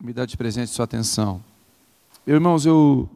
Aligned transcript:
me 0.00 0.12
dá 0.12 0.24
de 0.24 0.36
presente 0.36 0.70
sua 0.70 0.84
atenção. 0.84 1.42
Irmãos, 2.26 2.64
eu 2.64 3.08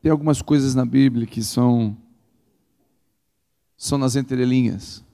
tenho 0.00 0.12
algumas 0.12 0.40
coisas 0.40 0.74
na 0.74 0.84
Bíblia 0.84 1.26
que 1.26 1.42
são 1.42 1.96
são 3.76 3.98
nas 3.98 4.16
entrelinhas. 4.16 5.04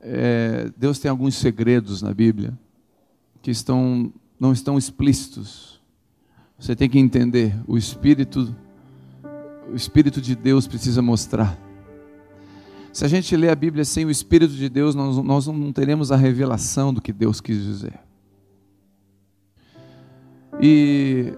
É, 0.00 0.70
Deus 0.76 0.98
tem 0.98 1.10
alguns 1.10 1.36
segredos 1.36 2.02
na 2.02 2.12
Bíblia 2.12 2.52
que 3.40 3.50
estão 3.50 4.12
não 4.38 4.52
estão 4.52 4.76
explícitos. 4.76 5.80
Você 6.58 6.76
tem 6.76 6.88
que 6.88 6.98
entender. 6.98 7.56
O 7.66 7.78
Espírito, 7.78 8.54
o 9.70 9.74
Espírito 9.74 10.20
de 10.20 10.34
Deus 10.34 10.66
precisa 10.66 11.00
mostrar. 11.00 11.58
Se 12.92 13.04
a 13.04 13.08
gente 13.08 13.34
lê 13.36 13.48
a 13.48 13.54
Bíblia 13.56 13.84
sem 13.84 14.04
o 14.04 14.10
Espírito 14.10 14.54
de 14.54 14.68
Deus, 14.68 14.94
nós, 14.94 15.16
nós 15.16 15.46
não 15.46 15.72
teremos 15.72 16.12
a 16.12 16.16
revelação 16.16 16.92
do 16.92 17.00
que 17.00 17.12
Deus 17.12 17.40
quis 17.40 17.62
dizer. 17.62 17.98
E 20.66 21.34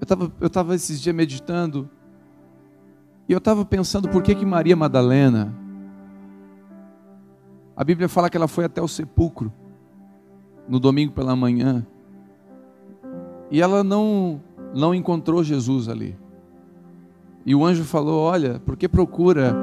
eu 0.00 0.02
estava 0.02 0.32
eu 0.40 0.50
tava 0.50 0.74
esses 0.74 1.00
dias 1.00 1.14
meditando, 1.14 1.88
e 3.28 3.32
eu 3.32 3.38
estava 3.38 3.64
pensando 3.64 4.08
por 4.08 4.20
que, 4.20 4.34
que 4.34 4.44
Maria 4.44 4.74
Madalena, 4.74 5.54
a 7.76 7.84
Bíblia 7.84 8.08
fala 8.08 8.28
que 8.28 8.36
ela 8.36 8.48
foi 8.48 8.64
até 8.64 8.82
o 8.82 8.88
sepulcro, 8.88 9.52
no 10.68 10.80
domingo 10.80 11.12
pela 11.12 11.36
manhã, 11.36 11.86
e 13.48 13.62
ela 13.62 13.84
não, 13.84 14.42
não 14.74 14.92
encontrou 14.92 15.44
Jesus 15.44 15.88
ali. 15.88 16.16
E 17.46 17.54
o 17.54 17.64
anjo 17.64 17.84
falou: 17.84 18.24
Olha, 18.24 18.58
por 18.58 18.76
que 18.76 18.88
procura 18.88 19.54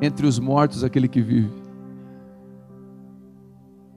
entre 0.00 0.26
os 0.26 0.36
mortos 0.40 0.82
aquele 0.82 1.06
que 1.06 1.20
vive? 1.20 1.62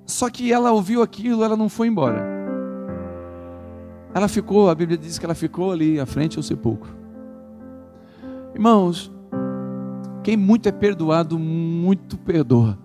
Só 0.06 0.30
que 0.30 0.54
ela 0.54 0.72
ouviu 0.72 1.02
aquilo, 1.02 1.44
ela 1.44 1.58
não 1.58 1.68
foi 1.68 1.88
embora. 1.88 2.35
Ela 4.16 4.30
ficou, 4.30 4.70
a 4.70 4.76
Bíblia 4.76 4.98
diz 4.98 5.20
que 5.20 5.26
ela 5.26 5.36
ficou 5.36 5.74
ali 5.74 6.00
à 6.00 6.06
frente 6.06 6.38
ao 6.38 6.44
sepulcro. 6.44 6.90
Irmãos, 8.54 9.12
quem 10.24 10.38
muito 10.38 10.70
é 10.70 10.72
perdoado, 10.72 11.38
muito 11.38 12.18
perdoa. 12.18 12.80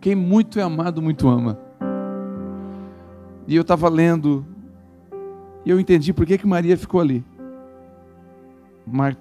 Quem 0.00 0.16
muito 0.16 0.58
é 0.58 0.62
amado, 0.62 1.00
muito 1.00 1.28
ama. 1.28 1.56
E 3.46 3.54
eu 3.54 3.62
estava 3.62 3.88
lendo, 3.88 4.44
e 5.64 5.70
eu 5.70 5.78
entendi 5.78 6.12
por 6.12 6.26
que, 6.26 6.36
que 6.36 6.46
Maria 6.46 6.76
ficou 6.76 7.00
ali. 7.00 7.24
Mar... 8.84 9.16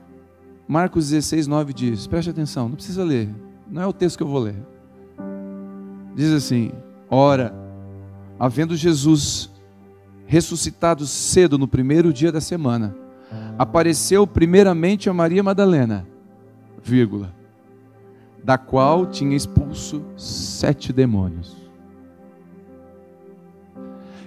Marcos 0.67 1.11
16, 1.11 1.45
9 1.45 1.71
diz: 1.71 2.07
preste 2.07 2.31
atenção, 2.31 2.67
não 2.67 2.75
precisa 2.75 3.03
ler, 3.03 3.29
não 3.69 3.83
é 3.83 3.85
o 3.85 3.93
texto 3.93 4.17
que 4.17 4.23
eu 4.23 4.27
vou 4.27 4.39
ler. 4.39 4.55
Diz 6.15 6.31
assim: 6.31 6.71
Ora, 7.07 7.53
havendo 8.39 8.75
Jesus 8.75 9.53
ressuscitado 10.25 11.05
cedo 11.05 11.57
no 11.57 11.67
primeiro 11.67 12.11
dia 12.11 12.31
da 12.31 12.41
semana, 12.41 12.95
apareceu 13.57 14.25
primeiramente 14.25 15.09
a 15.09 15.13
Maria 15.13 15.43
Madalena, 15.43 16.07
vírgula, 16.83 17.33
da 18.43 18.57
qual 18.57 19.05
tinha 19.05 19.35
expulso 19.35 20.03
sete 20.17 20.91
demônios. 20.91 21.55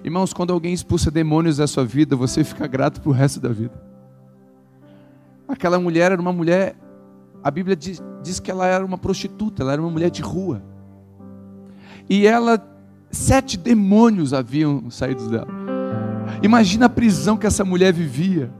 Irmãos, 0.02 0.32
quando 0.32 0.52
alguém 0.52 0.72
expulsa 0.72 1.10
demônios 1.10 1.56
da 1.56 1.66
sua 1.66 1.84
vida, 1.84 2.16
você 2.16 2.44
fica 2.44 2.66
grato 2.66 3.00
para 3.00 3.10
o 3.10 3.12
resto 3.12 3.40
da 3.40 3.48
vida. 3.48 3.74
Aquela 5.46 5.78
mulher 5.78 6.12
era 6.12 6.20
uma 6.20 6.32
mulher, 6.32 6.76
a 7.42 7.50
Bíblia 7.50 7.74
diz, 7.74 8.02
diz 8.22 8.38
que 8.38 8.50
ela 8.50 8.66
era 8.66 8.84
uma 8.84 8.98
prostituta, 8.98 9.62
ela 9.62 9.72
era 9.72 9.82
uma 9.82 9.90
mulher 9.90 10.10
de 10.10 10.22
rua. 10.22 10.62
E 12.08 12.26
ela, 12.26 12.64
sete 13.10 13.56
demônios 13.56 14.32
haviam 14.32 14.90
saído 14.90 15.28
dela. 15.28 15.57
Imagina 16.42 16.86
a 16.86 16.88
prisão 16.88 17.36
que 17.36 17.46
essa 17.46 17.64
mulher 17.64 17.92
vivia. 17.92 18.50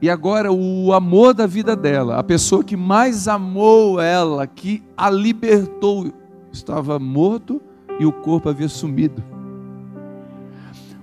E 0.00 0.08
agora 0.08 0.52
o 0.52 0.92
amor 0.92 1.34
da 1.34 1.46
vida 1.46 1.74
dela, 1.74 2.18
a 2.18 2.22
pessoa 2.22 2.62
que 2.62 2.76
mais 2.76 3.26
amou 3.26 4.00
ela, 4.00 4.46
que 4.46 4.82
a 4.96 5.10
libertou, 5.10 6.12
estava 6.52 6.98
morto 6.98 7.60
e 7.98 8.06
o 8.06 8.12
corpo 8.12 8.48
havia 8.48 8.68
sumido. 8.68 9.22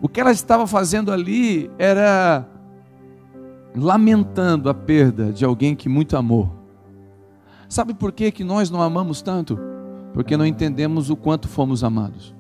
O 0.02 0.08
que 0.08 0.22
ela 0.22 0.32
estava 0.32 0.66
fazendo 0.66 1.12
ali 1.12 1.70
era 1.78 2.48
lamentando 3.76 4.70
a 4.70 4.74
perda 4.74 5.34
de 5.34 5.44
alguém 5.44 5.76
que 5.76 5.90
muito 5.90 6.16
amou. 6.16 6.50
Sabe 7.68 7.94
por 7.94 8.14
que, 8.14 8.32
que 8.32 8.44
nós 8.44 8.70
não 8.70 8.82
amamos 8.82 9.22
tanto? 9.22 9.60
Porque 10.14 10.38
não 10.38 10.46
entendemos 10.46 11.10
o 11.10 11.16
quanto 11.18 11.50
fomos 11.50 11.84
amados 11.84 12.36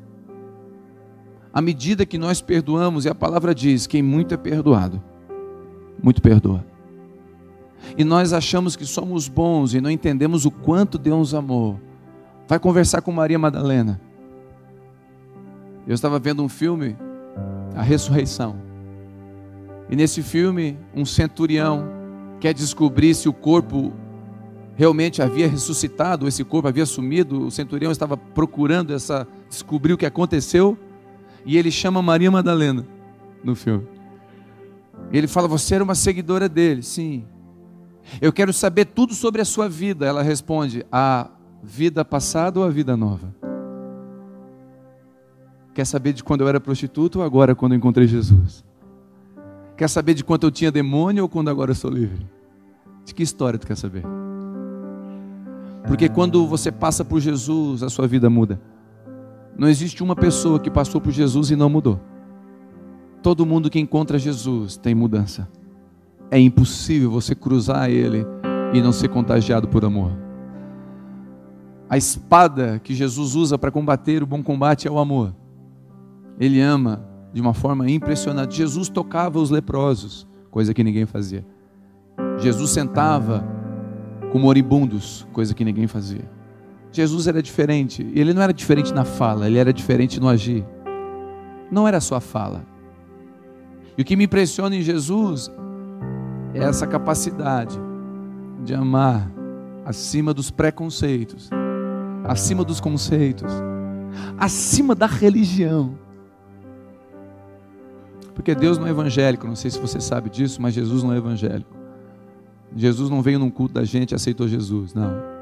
à 1.55 1.61
medida 1.61 2.05
que 2.05 2.17
nós 2.17 2.41
perdoamos, 2.41 3.05
e 3.05 3.09
a 3.09 3.15
palavra 3.15 3.55
diz: 3.55 3.87
quem 3.87 4.03
muito 4.03 4.33
é 4.33 4.37
perdoado, 4.37 5.01
muito 6.03 6.21
perdoa. 6.21 6.65
E 7.97 8.03
nós 8.03 8.33
achamos 8.33 8.75
que 8.75 8.85
somos 8.85 9.29
bons 9.29 9.73
e 9.73 9.79
não 9.79 9.89
entendemos 9.89 10.43
o 10.43 10.51
quanto 10.51 10.97
Deus 10.97 11.33
amou. 11.33 11.79
Vai 12.45 12.59
conversar 12.59 13.01
com 13.01 13.11
Maria 13.11 13.39
Madalena. 13.39 14.01
Eu 15.87 15.93
estava 15.93 16.19
vendo 16.19 16.43
um 16.43 16.49
filme, 16.49 16.97
A 17.73 17.81
Ressurreição. 17.81 18.57
E 19.89 19.95
nesse 19.95 20.21
filme, 20.21 20.77
um 20.93 21.05
centurião 21.05 21.87
quer 22.41 22.53
descobrir 22.53 23.13
se 23.13 23.29
o 23.29 23.33
corpo 23.33 23.93
realmente 24.75 25.21
havia 25.21 25.47
ressuscitado, 25.47 26.27
esse 26.27 26.43
corpo 26.43 26.67
havia 26.67 26.85
sumido. 26.85 27.45
O 27.45 27.51
centurião 27.51 27.93
estava 27.93 28.17
procurando 28.17 28.93
essa 28.93 29.25
descobrir 29.47 29.93
o 29.93 29.97
que 29.97 30.05
aconteceu. 30.05 30.77
E 31.45 31.57
ele 31.57 31.69
chama 31.69 32.01
Maria 32.01 32.31
Madalena 32.31 32.85
no 33.43 33.55
filme. 33.55 33.87
Ele 35.11 35.27
fala: 35.27 35.47
Você 35.47 35.75
era 35.75 35.83
uma 35.83 35.95
seguidora 35.95 36.49
dele? 36.49 36.81
Sim. 36.81 37.25
Eu 38.21 38.33
quero 38.33 38.51
saber 38.51 38.85
tudo 38.85 39.13
sobre 39.13 39.41
a 39.41 39.45
sua 39.45 39.69
vida. 39.69 40.05
Ela 40.05 40.23
responde: 40.23 40.85
A 40.91 41.29
vida 41.61 42.03
passada 42.03 42.59
ou 42.59 42.65
a 42.65 42.69
vida 42.69 42.97
nova? 42.97 43.33
Quer 45.73 45.85
saber 45.85 46.13
de 46.13 46.23
quando 46.23 46.41
eu 46.41 46.47
era 46.47 46.59
prostituta 46.59 47.19
ou 47.19 47.25
agora 47.25 47.53
quando 47.53 47.75
encontrei 47.75 48.07
Jesus? 48.07 48.63
Quer 49.75 49.89
saber 49.89 50.13
de 50.13 50.23
quanto 50.23 50.47
eu 50.47 50.51
tinha 50.51 50.71
demônio 50.71 51.23
ou 51.23 51.29
quando 51.29 51.49
agora 51.49 51.71
eu 51.71 51.75
sou 51.75 51.91
livre? 51.91 52.25
De 53.03 53.13
que 53.13 53.21
história 53.21 53.59
tu 53.59 53.67
quer 53.67 53.75
saber? 53.75 54.03
Porque 55.85 56.07
quando 56.07 56.47
você 56.47 56.71
passa 56.71 57.03
por 57.03 57.19
Jesus, 57.19 57.83
a 57.83 57.89
sua 57.89 58.07
vida 58.07 58.29
muda. 58.29 58.59
Não 59.57 59.69
existe 59.69 60.03
uma 60.03 60.15
pessoa 60.15 60.59
que 60.59 60.69
passou 60.69 60.99
por 60.99 61.11
Jesus 61.11 61.49
e 61.49 61.55
não 61.55 61.69
mudou. 61.69 61.99
Todo 63.21 63.45
mundo 63.45 63.69
que 63.69 63.79
encontra 63.79 64.19
Jesus 64.19 64.77
tem 64.77 64.93
mudança. 64.93 65.47
É 66.29 66.39
impossível 66.39 67.09
você 67.09 67.33
cruzar 67.33 67.89
ele 67.89 68.25
e 68.73 68.81
não 68.81 68.91
ser 68.91 69.07
contagiado 69.07 69.67
por 69.67 69.85
amor. 69.85 70.11
A 71.89 71.97
espada 71.97 72.79
que 72.83 72.93
Jesus 72.93 73.35
usa 73.35 73.57
para 73.57 73.71
combater 73.71 74.21
o 74.21 74.25
bom 74.27 74.43
combate 74.43 74.87
é 74.87 74.91
o 74.91 74.99
amor. 74.99 75.33
Ele 76.39 76.59
ama 76.59 77.05
de 77.33 77.39
uma 77.39 77.53
forma 77.53 77.89
impressionante. 77.89 78.57
Jesus 78.57 78.89
tocava 78.89 79.39
os 79.39 79.49
leprosos, 79.49 80.27
coisa 80.51 80.73
que 80.73 80.83
ninguém 80.83 81.05
fazia. 81.05 81.45
Jesus 82.39 82.71
sentava 82.71 83.45
com 84.31 84.39
moribundos, 84.39 85.25
coisa 85.31 85.53
que 85.53 85.63
ninguém 85.63 85.87
fazia. 85.87 86.34
Jesus 86.95 87.27
era 87.27 87.43
diferente. 87.43 88.09
Ele 88.13 88.33
não 88.33 88.41
era 88.41 88.53
diferente 88.53 88.93
na 88.93 89.03
fala, 89.03 89.47
ele 89.47 89.57
era 89.57 89.73
diferente 89.73 90.17
no 90.17 90.29
agir. 90.29 90.65
Não 91.69 91.85
era 91.85 91.99
só 91.99 92.15
a 92.15 92.21
fala. 92.21 92.65
E 93.97 94.01
o 94.01 94.05
que 94.05 94.15
me 94.15 94.23
impressiona 94.23 94.73
em 94.77 94.81
Jesus 94.81 95.51
é 96.53 96.59
essa 96.59 96.87
capacidade 96.87 97.77
de 98.63 98.73
amar 98.73 99.29
acima 99.83 100.33
dos 100.33 100.49
preconceitos, 100.49 101.49
acima 102.23 102.63
dos 102.63 102.79
conceitos, 102.79 103.51
acima 104.37 104.95
da 104.95 105.05
religião. 105.05 105.97
Porque 108.33 108.55
Deus 108.55 108.77
não 108.77 108.87
é 108.87 108.91
evangélico, 108.91 109.45
não 109.45 109.55
sei 109.55 109.69
se 109.69 109.79
você 109.79 109.99
sabe 109.99 110.29
disso, 110.29 110.61
mas 110.61 110.73
Jesus 110.73 111.03
não 111.03 111.11
é 111.11 111.17
evangélico. 111.17 111.75
Jesus 112.73 113.09
não 113.09 113.21
veio 113.21 113.37
num 113.37 113.49
culto 113.49 113.73
da 113.73 113.83
gente 113.83 114.11
e 114.11 114.15
aceitou 114.15 114.47
Jesus, 114.47 114.93
não. 114.93 115.34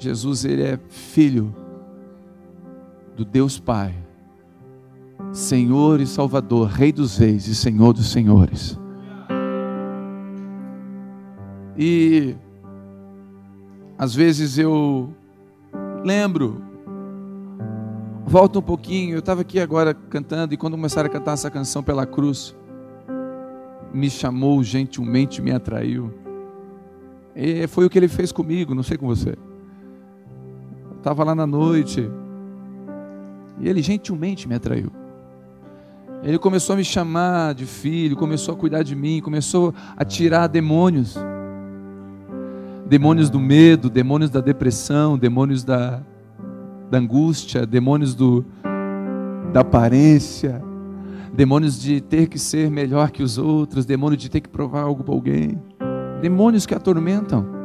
Jesus 0.00 0.46
ele 0.46 0.62
é 0.62 0.78
filho 0.88 1.54
do 3.14 3.22
Deus 3.22 3.60
Pai, 3.60 3.94
Senhor 5.30 6.00
e 6.00 6.06
Salvador, 6.06 6.68
Rei 6.68 6.90
dos 6.90 7.18
Reis 7.18 7.46
e 7.46 7.54
Senhor 7.54 7.92
dos 7.92 8.10
Senhores. 8.10 8.78
E 11.76 12.34
às 13.98 14.14
vezes 14.14 14.56
eu 14.56 15.12
lembro, 16.02 16.62
volto 18.24 18.58
um 18.58 18.62
pouquinho, 18.62 19.16
eu 19.16 19.18
estava 19.18 19.42
aqui 19.42 19.60
agora 19.60 19.92
cantando 19.92 20.54
e 20.54 20.56
quando 20.56 20.76
começaram 20.76 21.10
a 21.10 21.12
cantar 21.12 21.32
essa 21.32 21.50
canção 21.50 21.82
pela 21.82 22.06
cruz, 22.06 22.56
me 23.92 24.08
chamou 24.08 24.62
gentilmente, 24.62 25.42
me 25.42 25.52
atraiu. 25.52 26.10
E 27.36 27.66
foi 27.66 27.84
o 27.84 27.90
que 27.90 27.98
ele 27.98 28.08
fez 28.08 28.32
comigo, 28.32 28.74
não 28.74 28.82
sei 28.82 28.96
com 28.96 29.06
você. 29.06 29.36
Estava 31.00 31.24
lá 31.24 31.34
na 31.34 31.46
noite. 31.46 32.10
E 33.58 33.66
ele 33.66 33.80
gentilmente 33.80 34.46
me 34.46 34.54
atraiu. 34.54 34.92
Ele 36.22 36.38
começou 36.38 36.74
a 36.74 36.76
me 36.76 36.84
chamar 36.84 37.54
de 37.54 37.64
filho, 37.64 38.14
começou 38.14 38.52
a 38.52 38.56
cuidar 38.56 38.82
de 38.82 38.94
mim, 38.94 39.22
começou 39.22 39.74
a 39.96 40.04
tirar 40.04 40.46
demônios. 40.46 41.16
Demônios 42.86 43.30
do 43.30 43.40
medo, 43.40 43.88
demônios 43.88 44.28
da 44.28 44.40
depressão, 44.40 45.16
demônios 45.16 45.64
da, 45.64 46.02
da 46.90 46.98
angústia, 46.98 47.64
demônios 47.64 48.14
do, 48.14 48.44
da 49.50 49.60
aparência, 49.60 50.62
demônios 51.32 51.80
de 51.80 52.02
ter 52.02 52.26
que 52.26 52.38
ser 52.38 52.70
melhor 52.70 53.10
que 53.10 53.22
os 53.22 53.38
outros, 53.38 53.86
demônios 53.86 54.20
de 54.20 54.28
ter 54.28 54.40
que 54.42 54.50
provar 54.50 54.82
algo 54.82 55.02
para 55.02 55.14
alguém, 55.14 55.58
demônios 56.20 56.66
que 56.66 56.74
atormentam. 56.74 57.59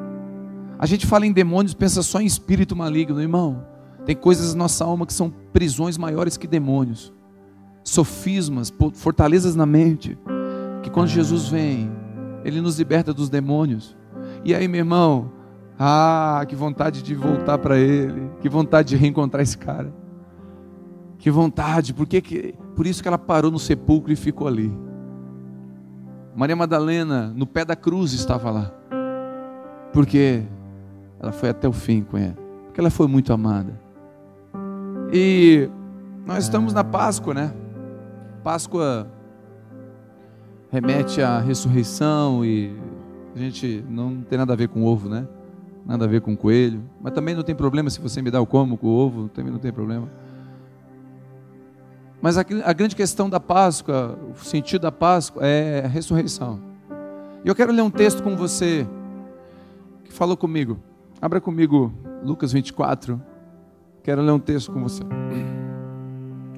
A 0.77 0.86
gente 0.86 1.06
fala 1.06 1.25
em 1.25 1.31
demônios, 1.31 1.74
pensa 1.74 2.04
só 2.04 2.19
em 2.19 2.25
espírito 2.25 2.75
maligno, 2.75 3.22
irmão. 3.22 3.66
Tem 4.06 4.16
coisas 4.16 4.54
na 4.54 4.63
nossa 4.63 4.86
alma 4.86 5.06
que 5.06 5.13
são 5.13 5.33
prisões 5.51 5.98
maiores 5.98 6.38
que 6.38 6.48
demônios 6.48 7.13
sofismas, 7.86 8.74
fortalezas 8.95 9.56
na 9.56 9.66
mente, 9.66 10.18
que 10.81 10.89
quando 10.89 11.07
Jesus 11.07 11.48
vem, 11.48 11.89
ele 12.44 12.60
nos 12.60 12.80
liberta 12.80 13.13
dos 13.13 13.30
demônios. 13.30 13.95
E 14.44 14.54
aí, 14.54 14.68
meu 14.68 14.80
irmão, 14.80 15.31
ah, 15.80 16.44
que 16.48 16.56
vontade 16.56 17.04
de 17.04 17.13
voltar 17.13 17.60
para 17.60 17.77
ele, 17.77 18.30
que 18.42 18.50
vontade 18.50 18.89
de 18.89 18.95
reencontrar 18.95 19.44
esse 19.44 19.57
cara. 19.57 19.94
Que 21.19 21.30
vontade, 21.30 21.94
por 21.94 22.07
que, 22.07 22.19
que 22.22 22.56
por 22.75 22.86
isso 22.86 23.01
que 23.01 23.07
ela 23.07 23.18
parou 23.18 23.51
no 23.51 23.60
sepulcro 23.60 24.12
e 24.12 24.16
ficou 24.16 24.48
ali. 24.48 24.75
Maria 26.36 26.56
Madalena, 26.56 27.31
no 27.36 27.48
pé 27.48 27.63
da 27.63 27.75
cruz, 27.75 28.13
estava 28.13 28.51
lá. 28.51 28.72
Porque 29.94 30.44
ela 31.25 31.31
foi 31.31 31.50
até 31.50 31.68
o 31.68 31.74
fim 31.74 32.04
com 32.04 32.18
ele. 32.18 32.36
Porque 32.66 32.80
ela 32.80 32.92
foi 32.92 33.07
muito 33.07 33.33
amada. 33.33 33.74
E 35.12 35.68
nós 36.25 36.44
estamos 36.44 36.72
na 36.72 36.83
Páscoa, 36.83 37.33
né? 37.33 37.54
Páscoa 38.44 39.07
remete 40.72 41.22
à 41.22 41.39
ressurreição 41.39 42.45
e 42.45 42.75
a 43.36 43.39
gente 43.39 43.83
não 43.89 44.22
tem 44.22 44.38
nada 44.38 44.54
a 44.54 44.56
ver 44.56 44.68
com 44.68 44.83
ovo, 44.83 45.10
né? 45.10 45.27
Nada 45.83 46.06
a 46.06 46.07
ver 46.07 46.22
com 46.22 46.38
coelho. 46.38 46.83
Mas 47.01 47.13
também 47.13 47.33
não 47.33 47.44
tem 47.44 47.56
problema 47.56 47.89
se 47.89 48.00
você 48.00 48.22
me 48.22 48.30
dá 48.30 48.39
o 48.39 48.45
como 48.45 48.77
com 48.77 48.88
o 48.88 48.92
ovo, 48.92 49.27
também 49.30 49.51
não 49.51 49.60
tem 49.60 49.74
problema. 49.74 50.07
Mas 52.22 52.38
a, 52.38 52.45
a 52.63 52.74
grande 52.74 52.95
questão 52.95 53.30
da 53.30 53.39
Páscoa, 53.39 54.18
o 54.31 54.44
sentido 54.44 54.83
da 54.83 54.92
Páscoa 54.92 55.44
é 55.44 55.86
a 55.86 55.88
ressurreição. 55.88 56.60
E 57.44 57.48
eu 57.48 57.56
quero 57.56 57.72
ler 57.72 57.81
um 57.81 57.89
texto 57.89 58.22
com 58.22 58.36
você 58.36 58.88
que 60.04 60.13
falou 60.13 60.38
comigo. 60.38 60.80
Abra 61.22 61.40
comigo 61.40 61.94
Lucas 62.24 62.52
24. 62.52 63.22
Quero 64.04 64.22
ler 64.22 64.32
um 64.32 64.40
texto 64.40 64.72
com 64.72 64.84
você. 64.84 65.02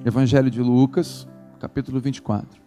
Evangelho 0.04 0.50
de 0.50 0.60
Lucas, 0.60 1.28
capítulo 1.60 2.00
24. 2.00 2.60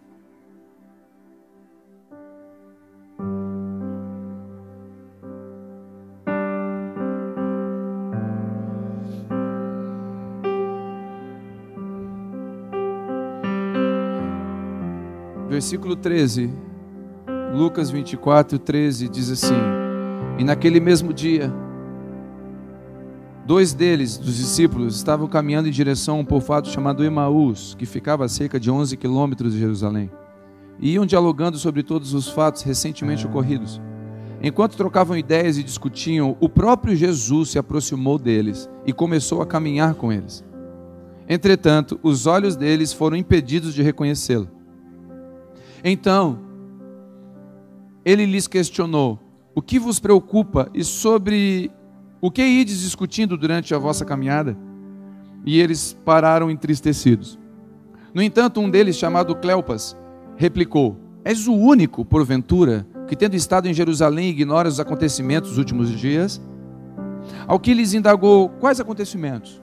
Versículo 15.49 15.97
13, 15.97 16.49
Lucas 17.53 17.91
24, 17.91 18.57
13 18.57 19.09
diz 19.09 19.29
assim: 19.29 19.53
E 20.39 20.43
naquele 20.43 20.79
mesmo 20.79 21.13
dia, 21.13 21.53
Dois 23.45 23.73
deles, 23.73 24.17
dos 24.17 24.37
discípulos, 24.37 24.95
estavam 24.95 25.27
caminhando 25.27 25.67
em 25.67 25.71
direção 25.71 26.17
a 26.17 26.19
um 26.19 26.25
povoado 26.25 26.69
chamado 26.69 27.03
Emaús, 27.03 27.75
que 27.77 27.85
ficava 27.85 28.25
a 28.25 28.29
cerca 28.29 28.59
de 28.59 28.69
11 28.69 28.95
quilômetros 28.97 29.53
de 29.53 29.59
Jerusalém. 29.59 30.11
E 30.79 30.93
iam 30.93 31.05
dialogando 31.05 31.57
sobre 31.57 31.81
todos 31.81 32.13
os 32.13 32.29
fatos 32.29 32.61
recentemente 32.61 33.25
ocorridos. 33.25 33.81
Enquanto 34.43 34.77
trocavam 34.77 35.17
ideias 35.17 35.57
e 35.57 35.63
discutiam, 35.63 36.37
o 36.39 36.47
próprio 36.47 36.95
Jesus 36.95 37.49
se 37.49 37.59
aproximou 37.59 38.17
deles 38.17 38.69
e 38.85 38.93
começou 38.93 39.41
a 39.41 39.45
caminhar 39.45 39.95
com 39.95 40.11
eles. 40.11 40.43
Entretanto, 41.27 41.99
os 42.03 42.25
olhos 42.27 42.55
deles 42.55 42.93
foram 42.93 43.15
impedidos 43.17 43.73
de 43.73 43.81
reconhecê-lo. 43.81 44.49
Então, 45.83 46.39
ele 48.03 48.25
lhes 48.25 48.47
questionou: 48.47 49.19
O 49.55 49.61
que 49.61 49.79
vos 49.79 49.99
preocupa 49.99 50.69
e 50.73 50.83
sobre 50.83 51.71
o 52.21 52.29
que 52.29 52.43
ides 52.43 52.81
discutindo 52.81 53.35
durante 53.35 53.73
a 53.73 53.79
vossa 53.79 54.05
caminhada? 54.05 54.55
E 55.43 55.59
eles 55.59 55.97
pararam 56.05 56.51
entristecidos. 56.51 57.39
No 58.13 58.21
entanto, 58.21 58.61
um 58.61 58.69
deles, 58.69 58.95
chamado 58.95 59.35
Cleopas, 59.35 59.97
replicou: 60.35 60.95
És 61.25 61.47
o 61.47 61.53
único, 61.53 62.05
porventura, 62.05 62.85
que 63.07 63.15
tendo 63.15 63.35
estado 63.35 63.67
em 63.67 63.73
Jerusalém 63.73 64.29
ignora 64.29 64.69
os 64.69 64.79
acontecimentos 64.79 65.49
dos 65.49 65.57
últimos 65.57 65.89
dias? 65.89 66.39
Ao 67.47 67.59
que 67.59 67.73
lhes 67.73 67.95
indagou 67.95 68.49
quais 68.49 68.79
acontecimentos? 68.79 69.59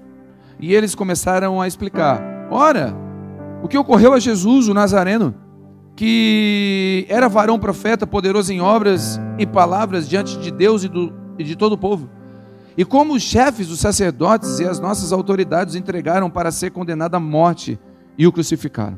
E 0.58 0.74
eles 0.74 0.96
começaram 0.96 1.60
a 1.60 1.68
explicar: 1.68 2.20
Ora, 2.50 2.92
o 3.62 3.68
que 3.68 3.78
ocorreu 3.78 4.14
a 4.14 4.18
Jesus, 4.18 4.66
o 4.66 4.74
Nazareno, 4.74 5.32
que 5.94 7.06
era 7.08 7.28
varão 7.28 7.56
profeta, 7.56 8.04
poderoso 8.04 8.52
em 8.52 8.60
obras 8.60 9.20
e 9.38 9.46
palavras 9.46 10.08
diante 10.08 10.36
de 10.38 10.50
Deus 10.50 10.82
e, 10.82 10.88
do, 10.88 11.12
e 11.38 11.44
de 11.44 11.54
todo 11.54 11.74
o 11.74 11.78
povo 11.78 12.17
e 12.78 12.84
como 12.84 13.14
os 13.14 13.24
chefes, 13.24 13.70
os 13.70 13.80
sacerdotes 13.80 14.60
e 14.60 14.64
as 14.64 14.78
nossas 14.78 15.12
autoridades 15.12 15.74
entregaram 15.74 16.30
para 16.30 16.52
ser 16.52 16.70
condenado 16.70 17.16
à 17.16 17.18
morte 17.18 17.76
e 18.16 18.24
o 18.24 18.30
crucificaram. 18.30 18.96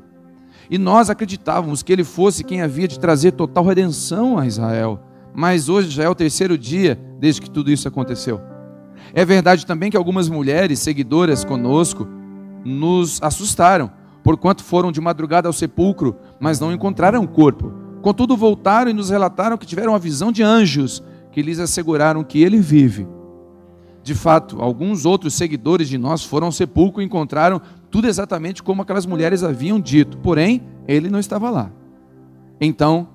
E 0.69 0.77
nós 0.77 1.09
acreditávamos 1.09 1.82
que 1.82 1.91
ele 1.91 2.05
fosse 2.05 2.44
quem 2.44 2.61
havia 2.61 2.87
de 2.87 3.00
trazer 3.00 3.32
total 3.32 3.65
redenção 3.65 4.38
a 4.38 4.47
Israel. 4.47 5.00
Mas 5.35 5.71
hoje 5.71 5.88
já 5.88 6.05
é 6.05 6.09
o 6.11 6.15
terceiro 6.15 6.59
dia 6.59 7.00
desde 7.19 7.41
que 7.41 7.49
tudo 7.49 7.71
isso 7.71 7.88
aconteceu. 7.88 8.38
É 9.15 9.25
verdade 9.25 9.65
também 9.65 9.91
que 9.91 9.97
algumas 9.97 10.29
mulheres 10.29 10.79
seguidoras 10.81 11.43
conosco 11.43 12.06
nos 12.62 13.19
assustaram, 13.23 13.91
porquanto 14.23 14.62
foram 14.62 14.93
de 14.93 15.00
madrugada 15.00 15.49
ao 15.49 15.55
sepulcro, 15.55 16.19
mas 16.38 16.61
não 16.61 16.71
encontraram 16.71 17.23
o 17.23 17.29
corpo. 17.29 17.73
Contudo, 18.03 18.37
voltaram 18.37 18.91
e 18.91 18.94
nos 18.94 19.09
relataram 19.09 19.56
que 19.56 19.67
tiveram 19.67 19.94
a 19.94 19.99
visão 19.99 20.31
de 20.31 20.43
anjos 20.43 21.03
que 21.33 21.41
lhes 21.41 21.59
asseguraram 21.59 22.23
que 22.23 22.43
ele 22.43 22.59
vive. 22.59 23.09
De 24.02 24.14
fato, 24.14 24.61
alguns 24.62 25.04
outros 25.04 25.35
seguidores 25.35 25.88
de 25.88 25.99
nós 25.99 26.25
foram 26.25 26.47
ao 26.47 26.52
sepulcro 26.52 27.02
e 27.02 27.04
encontraram 27.04 27.61
tudo 27.90 28.09
exatamente 28.09 28.62
como 28.62 28.83
aquelas 28.83 29.04
mulheres 29.04 29.42
haviam 29.42 29.78
dito, 29.78 30.16
porém, 30.19 30.62
ele 30.88 31.11
não 31.11 31.19
estava 31.19 31.50
lá. 31.50 31.71
Então 32.61 33.09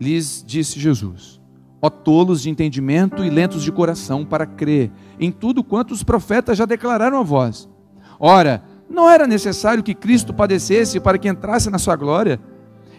lhes 0.00 0.44
disse 0.46 0.78
Jesus: 0.78 1.40
Ó 1.80 1.90
tolos 1.90 2.42
de 2.42 2.50
entendimento 2.50 3.24
e 3.24 3.30
lentos 3.30 3.62
de 3.62 3.72
coração 3.72 4.24
para 4.24 4.46
crer 4.46 4.90
em 5.18 5.30
tudo 5.30 5.64
quanto 5.64 5.92
os 5.92 6.02
profetas 6.02 6.56
já 6.56 6.64
declararam 6.64 7.18
a 7.18 7.22
vós. 7.22 7.68
Ora, 8.18 8.62
não 8.88 9.08
era 9.08 9.26
necessário 9.26 9.82
que 9.82 9.94
Cristo 9.94 10.32
padecesse 10.32 10.98
para 10.98 11.18
que 11.18 11.28
entrasse 11.28 11.70
na 11.70 11.78
sua 11.78 11.94
glória? 11.94 12.40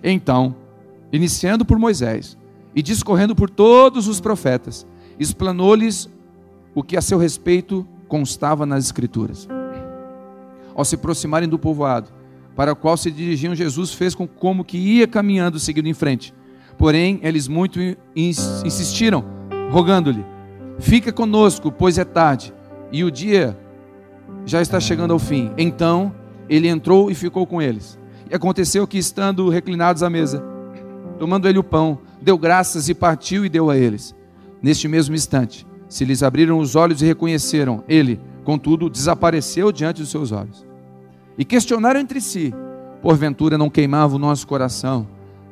Então, 0.04 0.56
iniciando 1.12 1.66
por 1.66 1.80
Moisés 1.80 2.38
e 2.76 2.82
discorrendo 2.82 3.36
por 3.36 3.50
todos 3.50 4.08
os 4.08 4.22
profetas, 4.22 4.86
explanou-lhes 5.20 6.10
o 6.80 6.84
que 6.84 6.96
a 6.96 7.02
seu 7.02 7.18
respeito 7.18 7.86
constava 8.08 8.66
nas 8.66 8.86
Escrituras. 8.86 9.50
Ao 10.74 10.86
se 10.86 10.96
aproximarem 10.96 11.50
do 11.50 11.60
povoado, 11.60 12.10
para 12.56 12.72
o 12.72 12.76
qual 12.76 12.96
se 12.96 13.12
dirigiam, 13.12 13.54
Jesus 13.54 13.92
fez 13.94 14.16
com 14.16 14.26
como 14.26 14.64
que 14.64 14.78
ia 14.78 15.06
caminhando, 15.06 15.60
seguindo 15.60 15.88
em 15.88 15.94
frente. 15.94 16.34
Porém, 16.78 17.20
eles 17.22 17.50
muito 17.50 17.80
insistiram, 18.16 19.26
rogando-lhe: 19.70 20.26
Fica 20.80 21.12
conosco, 21.12 21.70
pois 21.70 21.98
é 21.98 22.06
tarde, 22.06 22.54
e 22.94 23.04
o 23.04 23.12
dia 23.12 23.60
já 24.46 24.62
está 24.62 24.80
chegando 24.80 25.12
ao 25.12 25.20
fim. 25.20 25.52
Então, 25.58 26.16
ele 26.48 26.70
entrou 26.70 27.12
e 27.12 27.14
ficou 27.14 27.46
com 27.46 27.62
eles. 27.62 28.00
E 28.32 28.34
aconteceu 28.34 28.88
que, 28.88 28.98
estando 28.98 29.50
reclinados 29.50 30.02
à 30.02 30.10
mesa, 30.10 30.42
tomando 31.20 31.46
ele 31.46 31.60
o 31.60 31.64
pão, 31.64 32.00
deu 32.22 32.38
graças 32.38 32.88
e 32.88 32.94
partiu 32.94 33.46
e 33.46 33.50
deu 33.50 33.70
a 33.70 33.76
eles. 33.76 34.16
Neste 34.62 34.88
mesmo 34.88 35.14
instante, 35.14 35.68
se 35.90 36.06
lhes 36.06 36.24
abriram 36.24 36.60
os 36.60 36.76
olhos 36.76 37.02
e 37.02 37.06
reconheceram, 37.06 37.84
ele, 37.90 38.22
contudo, 38.46 38.90
desapareceu 38.90 39.72
diante 39.72 40.02
dos 40.02 40.12
seus 40.12 40.32
olhos. 40.32 40.66
E 41.38 41.44
questionaram 41.44 42.00
entre 42.00 42.22
si: 42.22 42.54
porventura 43.02 43.58
não 43.58 43.70
queimava 43.70 44.16
o 44.16 44.20
nosso 44.20 44.48
coração 44.48 45.08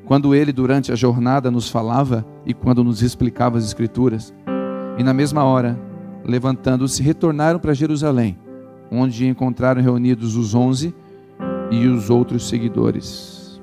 quando 0.06 0.34
ele, 0.34 0.54
durante 0.54 0.92
a 0.92 0.96
jornada, 0.96 1.52
nos 1.52 1.70
falava 1.70 2.26
e 2.46 2.54
quando 2.54 2.82
nos 2.82 3.02
explicava 3.02 3.58
as 3.58 3.66
Escrituras? 3.66 4.34
E 4.98 5.04
na 5.04 5.14
mesma 5.14 5.44
hora, 5.44 5.78
levantando-se, 6.24 7.04
retornaram 7.04 7.60
para 7.60 7.74
Jerusalém, 7.74 8.38
onde 8.90 9.28
encontraram 9.28 9.82
reunidos 9.82 10.38
os 10.38 10.56
onze 10.56 10.96
e 11.70 11.88
os 11.88 12.10
outros 12.10 12.48
seguidores 12.48 13.62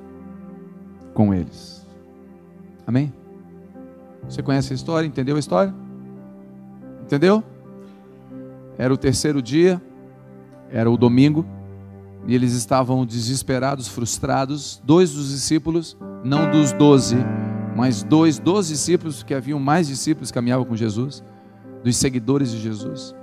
com 1.15 1.33
eles. 1.33 1.87
Amém? 2.87 3.11
Você 4.29 4.43
conhece 4.43 4.73
a 4.73 4.77
história? 4.77 5.07
Entendeu 5.07 5.37
a 5.37 5.39
história? 5.39 5.75
Entendeu? 7.05 7.45
Era 8.79 8.93
o 8.93 8.97
terceiro 8.97 9.43
dia, 9.43 9.81
era 10.71 10.91
o 10.91 10.97
domingo, 10.97 11.47
E 12.27 12.35
eles 12.35 12.53
estavam 12.55 13.05
desesperados, 13.05 13.89
frustrados. 13.89 14.81
Dois 14.85 15.13
dos 15.13 15.31
discípulos, 15.31 15.97
não 16.25 16.51
dos 16.51 16.73
doze, 16.73 17.17
mas 17.77 18.03
dois 18.03 18.39
dos 18.39 18.69
discípulos, 18.69 19.23
que 19.23 19.35
haviam 19.35 19.61
mais 19.61 19.87
discípulos 19.87 20.31
que 20.31 20.35
caminhavam 20.35 20.65
com 20.65 20.75
Jesus, 20.75 21.23
dos 21.83 21.97
seguidores 21.97 22.51
de 22.51 22.61
Jesus. 22.61 23.15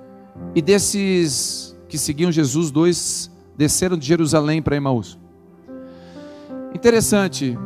E 0.53 0.61
desses 0.61 1.75
que 1.89 1.97
seguiam 1.97 2.31
Jesus, 2.31 2.69
dois 2.69 3.31
desceram 3.57 3.97
de 3.97 4.05
Jerusalém 4.05 4.61
para 4.61 4.75
Emaús. 4.75 5.17
Interessante, 6.73 7.57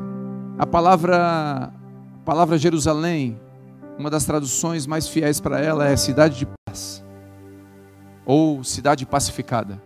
a 0.58 0.66
palavra, 0.66 1.18
a 1.18 2.26
palavra 2.26 2.58
Jerusalém, 2.58 3.38
uma 3.98 4.10
das 4.10 4.26
traduções 4.26 4.86
mais 4.86 5.08
fiéis 5.08 5.40
para 5.40 5.60
ela 5.60 5.88
é 5.88 5.96
cidade 5.96 6.38
de 6.38 6.48
paz, 6.66 7.04
ou 8.26 8.64
cidade 8.64 9.06
pacificada. 9.06 9.82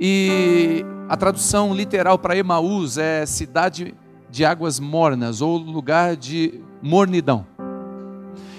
E 0.00 0.84
a 1.08 1.16
tradução 1.16 1.74
literal 1.74 2.18
para 2.18 2.36
Emaús 2.36 2.98
é 2.98 3.26
cidade 3.26 3.94
de 4.30 4.44
águas 4.44 4.78
mornas, 4.78 5.40
ou 5.40 5.56
lugar 5.56 6.16
de 6.16 6.60
mornidão. 6.80 7.46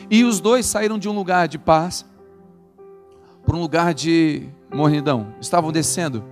E 0.10 0.24
os 0.24 0.40
dois 0.40 0.66
saíram 0.66 0.98
de 0.98 1.08
um 1.08 1.14
lugar 1.14 1.48
de 1.48 1.58
paz 1.58 2.06
para 3.46 3.56
um 3.56 3.62
lugar 3.62 3.94
de 3.94 4.50
mornidão. 4.74 5.34
Estavam 5.40 5.72
descendo. 5.72 6.24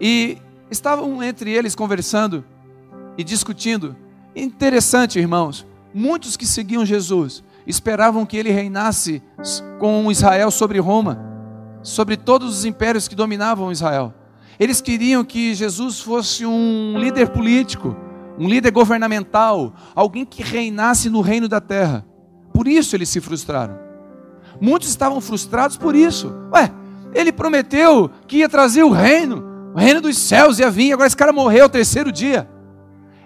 E 0.00 0.38
estavam 0.70 1.22
entre 1.22 1.50
eles 1.50 1.74
conversando 1.74 2.44
e 3.18 3.24
discutindo. 3.24 3.96
Interessante, 4.34 5.18
irmãos. 5.18 5.66
Muitos 5.92 6.36
que 6.36 6.46
seguiam 6.46 6.84
Jesus 6.84 7.42
esperavam 7.66 8.26
que 8.26 8.36
ele 8.36 8.50
reinasse 8.50 9.22
com 9.78 10.10
Israel 10.10 10.50
sobre 10.50 10.78
Roma, 10.78 11.18
sobre 11.82 12.16
todos 12.16 12.58
os 12.58 12.64
impérios 12.64 13.08
que 13.08 13.14
dominavam 13.14 13.72
Israel. 13.72 14.14
Eles 14.58 14.80
queriam 14.80 15.24
que 15.24 15.54
Jesus 15.54 16.00
fosse 16.00 16.46
um 16.46 16.94
líder 16.98 17.30
político, 17.30 17.96
um 18.38 18.48
líder 18.48 18.70
governamental, 18.70 19.74
alguém 19.94 20.24
que 20.24 20.42
reinasse 20.42 21.10
no 21.10 21.20
reino 21.20 21.48
da 21.48 21.60
terra. 21.60 22.06
Por 22.52 22.68
isso 22.68 22.96
eles 22.96 23.08
se 23.08 23.20
frustraram. 23.20 23.78
Muitos 24.60 24.88
estavam 24.88 25.20
frustrados 25.20 25.76
por 25.76 25.94
isso. 25.94 26.32
Ué, 26.52 26.72
ele 27.14 27.32
prometeu 27.32 28.10
que 28.26 28.38
ia 28.38 28.48
trazer 28.48 28.82
o 28.82 28.90
reino, 28.90 29.44
o 29.74 29.78
reino 29.78 30.00
dos 30.00 30.16
céus 30.16 30.58
ia 30.58 30.70
vir, 30.70 30.92
agora 30.92 31.06
esse 31.06 31.16
cara 31.16 31.32
morreu 31.32 31.66
o 31.66 31.70
terceiro 31.70 32.10
dia. 32.10 32.48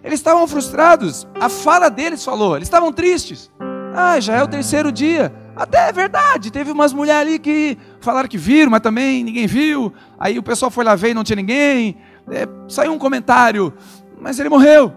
Eles 0.03 0.19
estavam 0.19 0.47
frustrados. 0.47 1.27
A 1.39 1.49
fala 1.49 1.89
deles 1.89 2.25
falou, 2.25 2.57
eles 2.57 2.67
estavam 2.67 2.93
tristes. 2.93 3.51
Ah, 3.95 4.19
já 4.21 4.37
é 4.37 4.43
o 4.43 4.49
terceiro 4.49 4.91
dia. 4.91 5.33
Até 5.55 5.89
é 5.89 5.93
verdade, 5.93 6.51
teve 6.51 6.71
umas 6.71 6.93
mulheres 6.93 7.21
ali 7.21 7.39
que 7.39 7.77
falaram 8.01 8.29
que 8.29 8.39
viram, 8.39 8.71
mas 8.71 8.81
também 8.81 9.23
ninguém 9.23 9.47
viu. 9.47 9.93
Aí 10.19 10.39
o 10.39 10.43
pessoal 10.43 10.71
foi 10.71 10.85
lá 10.85 10.95
ver 10.95 11.11
e 11.11 11.15
não 11.15 11.25
tinha 11.25 11.37
ninguém. 11.37 11.97
É, 12.31 12.47
saiu 12.69 12.93
um 12.93 12.99
comentário, 12.99 13.73
mas 14.21 14.39
ele 14.39 14.49
morreu. 14.49 14.93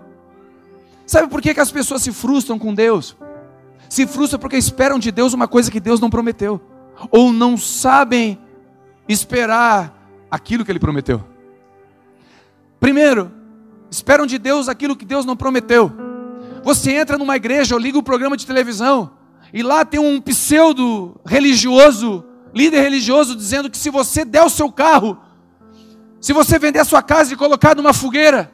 Sabe 1.06 1.28
por 1.28 1.42
que, 1.42 1.54
que 1.54 1.60
as 1.60 1.72
pessoas 1.72 2.02
se 2.02 2.12
frustram 2.12 2.58
com 2.58 2.74
Deus? 2.74 3.18
Se 3.90 4.08
frustram 4.08 4.40
porque 4.40 4.56
esperam 4.56 4.98
de 4.98 5.12
Deus 5.12 5.34
uma 5.34 5.48
coisa 5.48 5.70
que 5.70 5.80
Deus 5.80 6.00
não 6.00 6.10
prometeu, 6.10 6.62
ou 7.12 7.34
não 7.34 7.58
sabem 7.58 8.40
esperar 9.08 9.94
aquilo 10.32 10.64
que 10.64 10.72
Ele 10.72 10.80
prometeu. 10.80 11.24
Primeiro, 12.80 13.32
esperam 13.94 14.26
de 14.26 14.38
Deus 14.40 14.68
aquilo 14.68 14.96
que 14.96 15.06
Deus 15.06 15.26
não 15.26 15.38
prometeu. 15.38 15.92
Você 16.64 16.94
entra 16.94 17.18
numa 17.18 17.36
igreja 17.36 17.76
ou 17.76 17.80
liga 17.80 17.98
o 17.98 18.04
programa 18.04 18.36
de 18.36 18.46
televisão 18.46 19.12
e 19.54 19.62
lá 19.62 19.86
tem 19.86 20.00
um 20.00 20.20
pseudo 20.20 21.20
religioso, 21.26 22.26
líder 22.56 22.82
religioso, 22.82 23.36
dizendo 23.36 23.70
que 23.70 23.78
se 23.78 23.92
você 23.92 24.26
der 24.26 24.44
o 24.44 24.50
seu 24.50 24.72
carro, 24.72 25.18
se 26.20 26.34
você 26.34 26.58
vender 26.58 26.80
a 26.80 26.86
sua 26.86 27.04
casa 27.04 27.34
e 27.34 27.38
colocar 27.38 27.76
numa 27.76 27.94
fogueira 27.94 28.52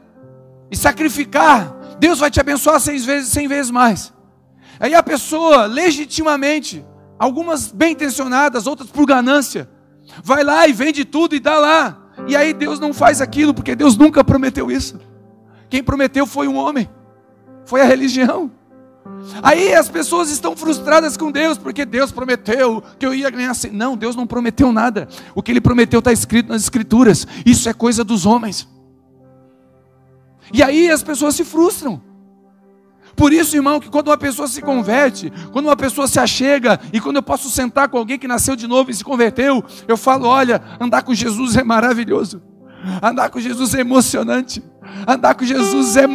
e 0.69 0.75
sacrificar, 0.75 1.73
Deus 1.99 2.19
vai 2.19 2.29
te 2.29 2.39
abençoar 2.39 2.79
seis 2.79 3.05
vezes, 3.05 3.31
cem 3.31 3.47
vezes 3.47 3.71
mais. 3.71 4.13
Aí 4.79 4.93
a 4.93 5.03
pessoa, 5.03 5.65
legitimamente, 5.65 6.85
algumas 7.17 7.71
bem 7.71 7.93
intencionadas, 7.93 8.67
outras 8.67 8.89
por 8.89 9.05
ganância, 9.05 9.69
vai 10.23 10.43
lá 10.43 10.67
e 10.67 10.73
vende 10.73 11.05
tudo 11.05 11.35
e 11.35 11.39
dá 11.39 11.57
lá. 11.57 11.97
E 12.27 12.35
aí 12.35 12.53
Deus 12.53 12.79
não 12.79 12.93
faz 12.93 13.21
aquilo, 13.21 13.53
porque 13.53 13.75
Deus 13.75 13.95
nunca 13.95 14.23
prometeu 14.23 14.69
isso. 14.69 14.99
Quem 15.69 15.83
prometeu 15.83 16.25
foi 16.25 16.47
um 16.47 16.57
homem, 16.57 16.89
foi 17.65 17.81
a 17.81 17.85
religião. 17.85 18.51
Aí 19.41 19.73
as 19.73 19.89
pessoas 19.89 20.29
estão 20.29 20.55
frustradas 20.55 21.15
com 21.15 21.31
Deus, 21.31 21.57
porque 21.57 21.85
Deus 21.85 22.11
prometeu 22.11 22.83
que 22.97 23.05
eu 23.05 23.13
ia 23.13 23.29
ganhar. 23.29 23.53
Não, 23.71 23.95
Deus 23.95 24.15
não 24.15 24.27
prometeu 24.27 24.71
nada. 24.71 25.07
O 25.35 25.41
que 25.41 25.51
Ele 25.51 25.61
prometeu 25.61 25.99
está 25.99 26.11
escrito 26.11 26.49
nas 26.49 26.63
Escrituras. 26.63 27.27
Isso 27.45 27.69
é 27.69 27.73
coisa 27.73 28.03
dos 28.03 28.25
homens. 28.25 28.67
E 30.53 30.63
aí 30.63 30.89
as 30.89 31.03
pessoas 31.03 31.35
se 31.35 31.43
frustram. 31.43 32.01
Por 33.15 33.33
isso, 33.33 33.55
irmão, 33.55 33.79
que 33.79 33.89
quando 33.89 34.07
uma 34.07 34.17
pessoa 34.17 34.47
se 34.47 34.61
converte, 34.61 35.31
quando 35.51 35.65
uma 35.65 35.75
pessoa 35.75 36.07
se 36.07 36.19
achega, 36.19 36.79
e 36.93 37.01
quando 37.01 37.17
eu 37.17 37.23
posso 37.23 37.49
sentar 37.49 37.89
com 37.89 37.97
alguém 37.97 38.17
que 38.17 38.27
nasceu 38.27 38.55
de 38.55 38.65
novo 38.65 38.91
e 38.91 38.93
se 38.93 39.03
converteu, 39.03 39.63
eu 39.87 39.97
falo: 39.97 40.25
olha, 40.25 40.61
andar 40.79 41.03
com 41.03 41.13
Jesus 41.13 41.55
é 41.57 41.63
maravilhoso. 41.63 42.41
Andar 43.01 43.29
com 43.29 43.39
Jesus 43.39 43.73
é 43.73 43.81
emocionante. 43.81 44.63
Andar 45.07 45.35
com 45.35 45.45
Jesus 45.45 45.95
é, 45.97 46.05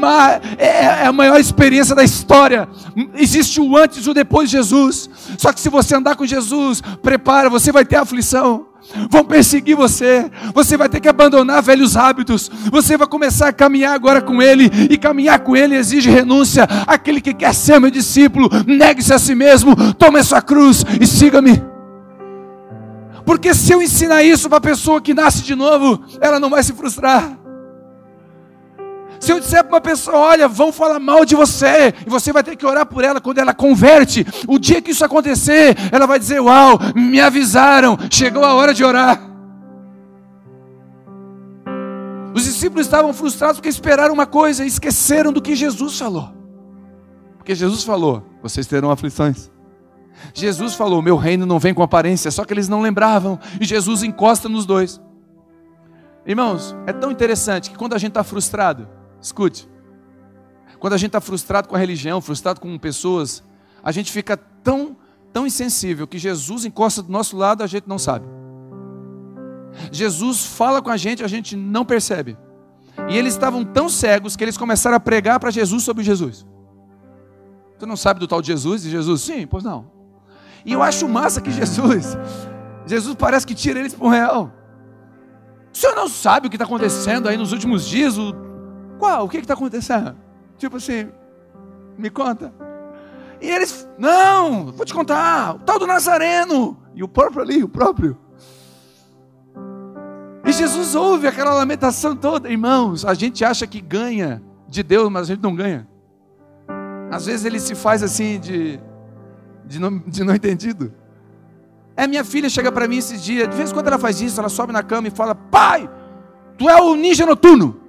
é, 0.58 0.66
é, 0.66 1.06
a 1.06 1.12
maior 1.12 1.38
experiência 1.38 1.94
da 1.94 2.04
história. 2.04 2.68
Existe 3.14 3.60
o 3.60 3.76
antes 3.76 4.06
e 4.06 4.10
o 4.10 4.14
depois 4.14 4.50
de 4.50 4.56
Jesus. 4.56 5.08
Só 5.38 5.52
que 5.52 5.60
se 5.60 5.68
você 5.68 5.94
andar 5.96 6.16
com 6.16 6.26
Jesus, 6.26 6.82
prepara, 7.02 7.50
você 7.50 7.72
vai 7.72 7.84
ter 7.84 7.96
aflição. 7.96 8.66
Vão 9.10 9.24
perseguir 9.24 9.74
você, 9.74 10.30
você 10.52 10.76
vai 10.76 10.88
ter 10.88 11.00
que 11.00 11.08
abandonar 11.08 11.62
velhos 11.62 11.96
hábitos, 11.96 12.50
você 12.70 12.98
vai 12.98 13.06
começar 13.06 13.48
a 13.48 13.52
caminhar 13.52 13.94
agora 13.94 14.20
com 14.20 14.42
Ele, 14.42 14.70
e 14.90 14.98
caminhar 14.98 15.38
com 15.38 15.56
Ele 15.56 15.74
exige 15.74 16.10
renúncia. 16.10 16.68
Aquele 16.86 17.20
que 17.20 17.32
quer 17.32 17.54
ser 17.54 17.80
meu 17.80 17.90
discípulo, 17.90 18.48
negue-se 18.66 19.12
a 19.12 19.18
si 19.18 19.34
mesmo, 19.34 19.74
tome 19.94 20.18
a 20.18 20.24
sua 20.24 20.42
cruz 20.42 20.84
e 21.00 21.06
siga-me. 21.06 21.62
Porque 23.24 23.54
se 23.54 23.72
eu 23.72 23.82
ensinar 23.82 24.22
isso 24.22 24.48
para 24.48 24.58
a 24.58 24.60
pessoa 24.60 25.00
que 25.00 25.14
nasce 25.14 25.42
de 25.42 25.54
novo, 25.54 26.04
ela 26.20 26.38
não 26.38 26.50
vai 26.50 26.62
se 26.62 26.74
frustrar. 26.74 27.38
Se 29.24 29.32
eu 29.32 29.40
disser 29.40 29.64
para 29.64 29.72
uma 29.72 29.80
pessoa, 29.80 30.18
olha, 30.18 30.46
vão 30.46 30.70
falar 30.70 31.00
mal 31.00 31.24
de 31.24 31.34
você, 31.34 31.94
e 32.06 32.10
você 32.10 32.30
vai 32.30 32.42
ter 32.42 32.56
que 32.56 32.66
orar 32.66 32.84
por 32.84 33.02
ela 33.02 33.22
quando 33.22 33.38
ela 33.38 33.54
converte, 33.54 34.26
o 34.46 34.58
dia 34.58 34.82
que 34.82 34.90
isso 34.90 35.02
acontecer, 35.02 35.74
ela 35.90 36.06
vai 36.06 36.18
dizer: 36.18 36.40
Uau, 36.40 36.78
me 36.94 37.18
avisaram, 37.22 37.96
chegou 38.10 38.44
a 38.44 38.52
hora 38.52 38.74
de 38.74 38.84
orar. 38.84 39.18
Os 42.34 42.44
discípulos 42.44 42.84
estavam 42.84 43.14
frustrados 43.14 43.56
porque 43.56 43.70
esperaram 43.70 44.12
uma 44.12 44.26
coisa 44.26 44.62
e 44.62 44.66
esqueceram 44.66 45.32
do 45.32 45.40
que 45.40 45.56
Jesus 45.56 45.98
falou. 45.98 46.30
Porque 47.38 47.54
Jesus 47.54 47.82
falou: 47.82 48.22
Vocês 48.42 48.66
terão 48.66 48.90
aflições. 48.90 49.50
Jesus 50.34 50.74
falou: 50.74 51.00
Meu 51.00 51.16
reino 51.16 51.46
não 51.46 51.58
vem 51.58 51.72
com 51.72 51.82
aparência, 51.82 52.30
só 52.30 52.44
que 52.44 52.52
eles 52.52 52.68
não 52.68 52.82
lembravam, 52.82 53.40
e 53.58 53.64
Jesus 53.64 54.02
encosta 54.02 54.50
nos 54.50 54.66
dois. 54.66 55.00
Irmãos, 56.26 56.76
é 56.86 56.92
tão 56.92 57.10
interessante 57.10 57.70
que 57.70 57.78
quando 57.78 57.94
a 57.94 57.98
gente 57.98 58.10
está 58.10 58.22
frustrado, 58.22 58.86
Escute. 59.24 59.66
Quando 60.78 60.92
a 60.92 60.98
gente 60.98 61.08
está 61.08 61.20
frustrado 61.20 61.66
com 61.66 61.74
a 61.74 61.78
religião, 61.78 62.20
frustrado 62.20 62.60
com 62.60 62.78
pessoas, 62.78 63.42
a 63.82 63.90
gente 63.90 64.12
fica 64.12 64.36
tão, 64.36 64.98
tão 65.32 65.46
insensível 65.46 66.06
que 66.06 66.18
Jesus 66.18 66.66
encosta 66.66 67.02
do 67.02 67.10
nosso 67.10 67.34
lado, 67.34 67.62
a 67.62 67.66
gente 67.66 67.88
não 67.88 67.98
sabe. 67.98 68.26
Jesus 69.90 70.44
fala 70.44 70.82
com 70.82 70.90
a 70.90 70.98
gente, 70.98 71.24
a 71.24 71.26
gente 71.26 71.56
não 71.56 71.86
percebe. 71.86 72.36
E 73.08 73.16
eles 73.16 73.32
estavam 73.32 73.64
tão 73.64 73.88
cegos 73.88 74.36
que 74.36 74.44
eles 74.44 74.58
começaram 74.58 74.98
a 74.98 75.00
pregar 75.00 75.40
para 75.40 75.50
Jesus 75.50 75.82
sobre 75.82 76.04
Jesus. 76.04 76.46
Tu 77.78 77.86
não 77.86 77.96
sabe 77.96 78.20
do 78.20 78.28
tal 78.28 78.42
de 78.42 78.48
Jesus? 78.48 78.84
E 78.84 78.90
Jesus, 78.90 79.22
sim, 79.22 79.46
pois 79.46 79.64
não. 79.64 79.90
E 80.66 80.74
eu 80.74 80.82
acho 80.82 81.08
massa 81.08 81.40
que 81.40 81.50
Jesus, 81.50 82.14
Jesus 82.86 83.14
parece 83.14 83.46
que 83.46 83.54
tira 83.54 83.80
eles 83.80 83.94
para 83.94 84.06
o 84.06 84.10
real. 84.10 84.52
O 85.72 85.76
senhor 85.76 85.96
não 85.96 86.10
sabe 86.10 86.46
o 86.46 86.50
que 86.50 86.56
está 86.56 86.66
acontecendo 86.66 87.26
aí 87.26 87.38
nos 87.38 87.52
últimos 87.52 87.86
dias? 87.86 88.18
O 88.18 88.43
qual? 88.98 89.24
O 89.24 89.28
que 89.28 89.38
está 89.38 89.54
acontecendo? 89.54 90.16
Tipo 90.58 90.76
assim, 90.76 91.08
me 91.98 92.10
conta. 92.10 92.52
E 93.40 93.48
eles, 93.48 93.88
não, 93.98 94.72
vou 94.72 94.86
te 94.86 94.94
contar, 94.94 95.56
o 95.56 95.58
tal 95.58 95.78
do 95.78 95.86
Nazareno. 95.86 96.78
E 96.94 97.02
o 97.02 97.08
próprio 97.08 97.42
ali, 97.42 97.62
o 97.62 97.68
próprio. 97.68 98.16
E 100.44 100.52
Jesus 100.52 100.94
ouve 100.94 101.26
aquela 101.26 101.52
lamentação 101.54 102.14
toda. 102.14 102.48
Irmãos, 102.48 103.04
a 103.04 103.14
gente 103.14 103.44
acha 103.44 103.66
que 103.66 103.80
ganha 103.80 104.42
de 104.68 104.82
Deus, 104.82 105.10
mas 105.10 105.22
a 105.22 105.34
gente 105.34 105.42
não 105.42 105.54
ganha. 105.54 105.88
Às 107.10 107.26
vezes 107.26 107.44
ele 107.44 107.60
se 107.60 107.74
faz 107.74 108.02
assim 108.02 108.38
de, 108.38 108.80
de, 109.64 109.78
não, 109.78 109.98
de 109.98 110.24
não 110.24 110.34
entendido. 110.34 110.92
É, 111.96 112.06
minha 112.06 112.24
filha 112.24 112.48
chega 112.48 112.72
para 112.72 112.88
mim 112.88 112.98
esses 112.98 113.22
dias, 113.22 113.48
de 113.48 113.56
vez 113.56 113.70
em 113.70 113.74
quando 113.74 113.86
ela 113.86 113.98
faz 113.98 114.20
isso, 114.20 114.40
ela 114.40 114.48
sobe 114.48 114.72
na 114.72 114.82
cama 114.82 115.08
e 115.08 115.10
fala: 115.10 115.34
Pai, 115.34 115.88
tu 116.58 116.68
é 116.68 116.80
o 116.80 116.94
ninja 116.94 117.24
noturno. 117.24 117.80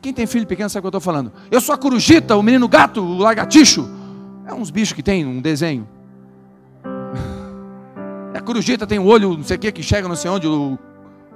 Quem 0.00 0.12
tem 0.12 0.26
filho 0.26 0.46
pequeno 0.46 0.68
sabe 0.68 0.80
o 0.80 0.82
que 0.82 0.86
eu 0.86 0.98
estou 0.98 1.00
falando. 1.00 1.32
Eu 1.50 1.60
sou 1.60 1.74
a 1.74 1.78
corujita, 1.78 2.36
o 2.36 2.42
menino 2.42 2.68
gato, 2.68 3.02
o 3.02 3.18
lagartixo. 3.18 3.88
É 4.46 4.52
uns 4.52 4.70
bichos 4.70 4.92
que 4.92 5.02
tem 5.02 5.24
um 5.24 5.40
desenho. 5.40 5.86
A 8.34 8.40
corujita 8.42 8.86
tem 8.86 8.98
um 8.98 9.06
olho, 9.06 9.36
não 9.36 9.44
sei 9.44 9.56
o 9.56 9.60
que, 9.60 9.72
que 9.72 9.82
chega 9.82 10.08
não 10.08 10.16
sei 10.16 10.30
onde. 10.30 10.46
O 10.46 10.78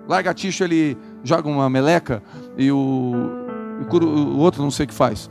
lagartixo 0.08 0.64
ele 0.64 0.96
joga 1.22 1.48
uma 1.48 1.68
meleca 1.68 2.22
e 2.56 2.70
o, 2.72 3.14
o 3.90 4.38
outro 4.38 4.62
não 4.62 4.70
sei 4.70 4.84
o 4.84 4.88
que 4.88 4.94
faz. 4.94 5.30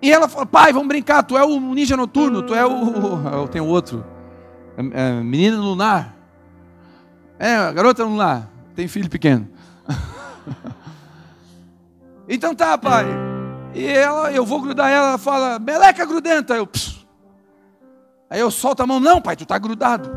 E 0.00 0.10
ela 0.10 0.28
fala, 0.28 0.44
pai, 0.44 0.72
vamos 0.72 0.88
brincar, 0.88 1.22
tu 1.22 1.38
é 1.38 1.44
o 1.44 1.60
ninja 1.60 1.96
noturno, 1.96 2.42
tu 2.42 2.54
é 2.54 2.66
o. 2.66 3.46
Tem 3.52 3.60
outro. 3.60 4.04
É, 4.76 5.08
é, 5.08 5.22
menina 5.22 5.56
lunar. 5.56 6.16
É, 7.38 7.72
garota 7.72 8.04
lunar. 8.04 8.50
Tem 8.74 8.88
filho 8.88 9.08
pequeno. 9.08 9.48
então 12.28 12.54
tá, 12.54 12.76
pai. 12.76 13.06
E 13.74 13.86
ela, 13.86 14.32
eu 14.32 14.44
vou 14.44 14.60
grudar 14.60 14.90
ela, 14.90 15.08
ela 15.08 15.18
fala, 15.18 15.58
meleca 15.58 16.04
grudenta. 16.04 16.54
Eu, 16.54 16.66
pss. 16.66 17.06
Aí 18.28 18.40
eu 18.40 18.50
solto 18.50 18.82
a 18.82 18.86
mão, 18.86 18.98
não, 18.98 19.20
pai, 19.20 19.36
tu 19.36 19.44
tá 19.44 19.58
grudado. 19.58 20.10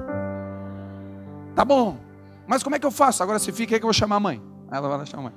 Tá 1.55 1.65
bom. 1.65 1.97
Mas 2.47 2.63
como 2.63 2.75
é 2.75 2.79
que 2.79 2.85
eu 2.85 2.91
faço? 2.91 3.23
Agora 3.23 3.39
você 3.39 3.51
fica 3.51 3.75
aí 3.75 3.79
que 3.79 3.85
eu 3.85 3.87
vou 3.87 3.93
chamar 3.93 4.17
a 4.17 4.19
mãe. 4.19 4.41
Aí 4.69 4.77
ela 4.77 4.87
vai 4.87 4.97
lá 4.97 5.05
chamar 5.05 5.21
a 5.21 5.23
mãe. 5.23 5.33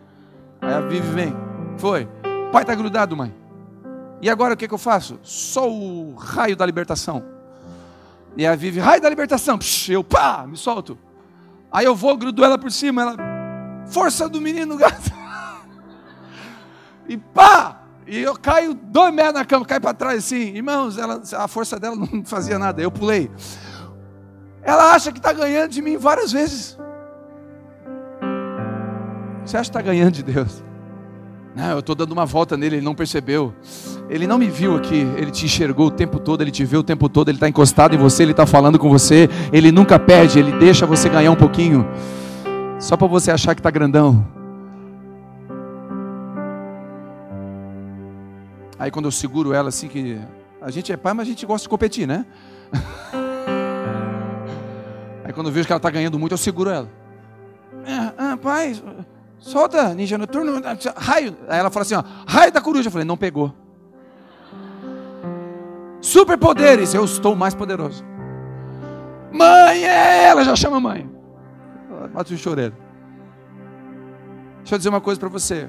Aí 0.60 0.74
a 0.74 0.80
Vivi 0.80 1.08
vem. 1.08 1.34
Foi. 1.76 2.08
Pai 2.52 2.64
tá 2.64 2.74
grudado, 2.74 3.16
mãe. 3.16 3.34
E 4.20 4.28
agora 4.28 4.54
o 4.54 4.56
que, 4.56 4.66
que 4.66 4.74
eu 4.74 4.78
faço? 4.78 5.18
Só 5.22 5.70
o 5.70 6.14
raio 6.14 6.56
da 6.56 6.66
libertação. 6.66 7.24
E 8.36 8.46
a 8.46 8.54
Vivi, 8.54 8.80
raio 8.80 9.00
da 9.00 9.08
libertação. 9.08 9.58
Psh, 9.58 9.90
eu, 9.90 10.04
pá, 10.04 10.44
me 10.46 10.56
solto. 10.56 10.98
Aí 11.70 11.84
eu 11.84 11.94
vou, 11.94 12.16
grudo 12.16 12.44
ela 12.44 12.58
por 12.58 12.70
cima. 12.70 13.02
Ela, 13.02 13.16
força 13.86 14.28
do 14.28 14.40
menino 14.40 14.76
gato. 14.76 15.17
E 17.08 17.16
pá! 17.16 17.82
E 18.06 18.18
eu 18.18 18.34
caio 18.34 18.74
dois 18.74 19.12
metros 19.12 19.34
na 19.34 19.44
cama, 19.44 19.64
caio 19.66 19.80
para 19.80 19.92
trás 19.92 20.18
assim. 20.18 20.54
Irmãos, 20.54 20.96
ela, 20.96 21.22
a 21.36 21.48
força 21.48 21.78
dela 21.78 21.94
não 21.94 22.24
fazia 22.24 22.58
nada. 22.58 22.80
Eu 22.80 22.90
pulei. 22.90 23.30
Ela 24.62 24.94
acha 24.94 25.12
que 25.12 25.18
está 25.18 25.32
ganhando 25.32 25.70
de 25.70 25.82
mim 25.82 25.96
várias 25.96 26.32
vezes. 26.32 26.78
Você 29.44 29.56
acha 29.56 29.70
que 29.70 29.78
está 29.78 29.82
ganhando 29.82 30.12
de 30.12 30.22
Deus? 30.22 30.62
Não, 31.54 31.70
eu 31.70 31.78
estou 31.80 31.94
dando 31.94 32.12
uma 32.12 32.24
volta 32.24 32.56
nele, 32.56 32.76
ele 32.76 32.84
não 32.84 32.94
percebeu. 32.94 33.52
Ele 34.08 34.26
não 34.26 34.38
me 34.38 34.48
viu 34.48 34.76
aqui, 34.76 35.06
ele 35.16 35.30
te 35.30 35.44
enxergou 35.44 35.88
o 35.88 35.90
tempo 35.90 36.18
todo, 36.18 36.40
ele 36.40 36.50
te 36.50 36.64
vê 36.64 36.76
o 36.76 36.82
tempo 36.82 37.08
todo, 37.08 37.28
ele 37.28 37.36
está 37.36 37.48
encostado 37.48 37.94
em 37.94 37.98
você, 37.98 38.22
ele 38.22 38.30
está 38.30 38.46
falando 38.46 38.78
com 38.78 38.88
você, 38.88 39.28
ele 39.52 39.72
nunca 39.72 39.98
perde, 39.98 40.38
ele 40.38 40.52
deixa 40.52 40.86
você 40.86 41.08
ganhar 41.08 41.30
um 41.30 41.36
pouquinho, 41.36 41.86
só 42.78 42.96
para 42.96 43.06
você 43.06 43.30
achar 43.30 43.54
que 43.54 43.60
está 43.60 43.70
grandão. 43.70 44.37
Aí 48.78 48.90
quando 48.90 49.06
eu 49.06 49.12
seguro 49.12 49.52
ela 49.52 49.70
assim, 49.70 49.88
que 49.88 50.20
a 50.60 50.70
gente 50.70 50.92
é 50.92 50.96
pai, 50.96 51.14
mas 51.14 51.26
a 51.26 51.30
gente 51.30 51.44
gosta 51.44 51.64
de 51.64 51.68
competir, 51.68 52.06
né? 52.06 52.24
Aí 55.24 55.32
quando 55.32 55.48
eu 55.48 55.52
vejo 55.52 55.66
que 55.66 55.72
ela 55.72 55.78
está 55.78 55.90
ganhando 55.90 56.18
muito, 56.18 56.32
eu 56.32 56.38
seguro 56.38 56.70
ela. 56.70 56.88
Ah, 57.86 58.12
ah, 58.16 58.36
pai, 58.36 58.80
solta, 59.38 59.94
ninja 59.94 60.16
noturno, 60.16 60.60
raio. 60.96 61.36
Aí 61.48 61.58
ela 61.58 61.70
fala 61.70 61.82
assim, 61.82 61.94
ó, 61.94 62.02
raio 62.26 62.52
da 62.52 62.60
coruja. 62.60 62.88
Eu 62.88 62.92
falei, 62.92 63.04
não 63.04 63.16
pegou. 63.16 63.52
Superpoderes, 66.00 66.94
eu 66.94 67.04
estou 67.04 67.34
mais 67.34 67.54
poderoso. 67.54 68.04
Mãe, 69.32 69.84
é 69.84 70.24
ela 70.24 70.44
já 70.44 70.56
chama 70.56 70.80
mãe. 70.80 71.10
Bate 72.12 72.32
o 72.32 72.38
choreiro. 72.38 72.74
Deixa 74.58 74.74
eu 74.74 74.78
dizer 74.78 74.88
uma 74.88 75.00
coisa 75.00 75.18
para 75.18 75.28
você. 75.28 75.68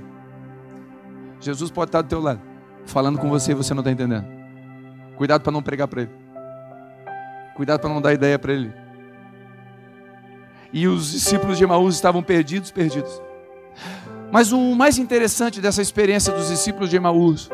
Jesus 1.39 1.71
pode 1.71 1.89
estar 1.89 2.01
do 2.01 2.07
teu 2.07 2.21
lado, 2.21 2.41
falando 2.85 3.19
com 3.19 3.29
você 3.29 3.51
e 3.51 3.55
você 3.55 3.73
não 3.73 3.81
está 3.81 3.91
entendendo. 3.91 4.25
Cuidado 5.15 5.41
para 5.41 5.51
não 5.51 5.61
pregar 5.61 5.87
para 5.87 6.03
ele. 6.03 6.11
Cuidado 7.55 7.79
para 7.79 7.89
não 7.89 8.01
dar 8.01 8.13
ideia 8.13 8.39
para 8.39 8.53
ele. 8.53 8.73
E 10.71 10.87
os 10.87 11.11
discípulos 11.11 11.57
de 11.57 11.63
Emaús 11.63 11.95
estavam 11.95 12.23
perdidos, 12.23 12.71
perdidos. 12.71 13.21
Mas 14.31 14.51
o 14.51 14.75
mais 14.75 14.97
interessante 14.99 15.59
dessa 15.59 15.81
experiência 15.81 16.31
dos 16.31 16.49
discípulos 16.49 16.89
de 16.89 16.95
Emaús 16.95 17.49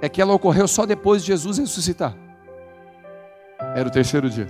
é 0.00 0.08
que 0.08 0.20
ela 0.20 0.34
ocorreu 0.34 0.66
só 0.66 0.84
depois 0.84 1.22
de 1.22 1.28
Jesus 1.28 1.58
ressuscitar. 1.58 2.14
Era 3.74 3.88
o 3.88 3.92
terceiro 3.92 4.28
dia. 4.28 4.48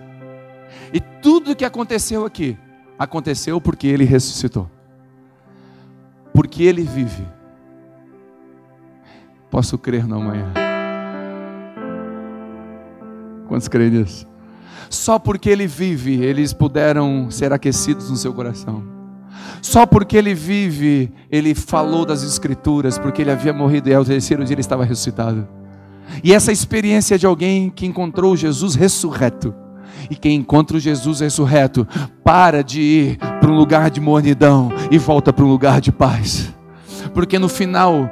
E 0.92 1.00
tudo 1.00 1.54
que 1.54 1.64
aconteceu 1.64 2.24
aqui, 2.24 2.58
aconteceu 2.98 3.60
porque 3.60 3.86
ele 3.86 4.04
ressuscitou. 4.04 4.70
Porque 6.32 6.62
ele 6.62 6.82
vive. 6.82 7.26
Posso 9.50 9.76
crer 9.76 10.06
na 10.06 10.18
manhã. 10.18 10.52
Quantos 13.48 13.66
creem 13.66 13.90
nisso? 13.90 14.26
Só 14.88 15.18
porque 15.18 15.50
ele 15.50 15.66
vive, 15.66 16.22
eles 16.22 16.52
puderam 16.52 17.30
ser 17.30 17.52
aquecidos 17.52 18.10
no 18.10 18.16
seu 18.16 18.32
coração. 18.32 18.82
Só 19.60 19.86
porque 19.86 20.16
ele 20.16 20.34
vive, 20.34 21.12
ele 21.30 21.54
falou 21.54 22.04
das 22.04 22.22
Escrituras, 22.22 22.98
porque 22.98 23.22
ele 23.22 23.30
havia 23.30 23.52
morrido 23.52 23.88
e 23.88 23.94
ao 23.94 24.04
terceiro 24.04 24.44
dia 24.44 24.54
ele 24.54 24.60
estava 24.60 24.84
ressuscitado. 24.84 25.46
E 26.24 26.32
essa 26.32 26.52
experiência 26.52 27.18
de 27.18 27.26
alguém 27.26 27.70
que 27.70 27.86
encontrou 27.86 28.36
Jesus 28.36 28.74
ressurreto. 28.74 29.54
E 30.08 30.16
quem 30.16 30.36
encontra 30.36 30.76
o 30.76 30.80
Jesus 30.80 31.20
ressurreto, 31.20 31.86
para 32.24 32.62
de 32.62 32.80
ir 32.80 33.16
para 33.16 33.50
um 33.50 33.56
lugar 33.56 33.90
de 33.90 34.00
mornidão 34.00 34.72
e 34.90 34.98
volta 34.98 35.32
para 35.32 35.44
um 35.44 35.48
lugar 35.48 35.80
de 35.80 35.92
paz. 35.92 36.52
Porque 37.12 37.38
no 37.38 37.48
final, 37.48 38.10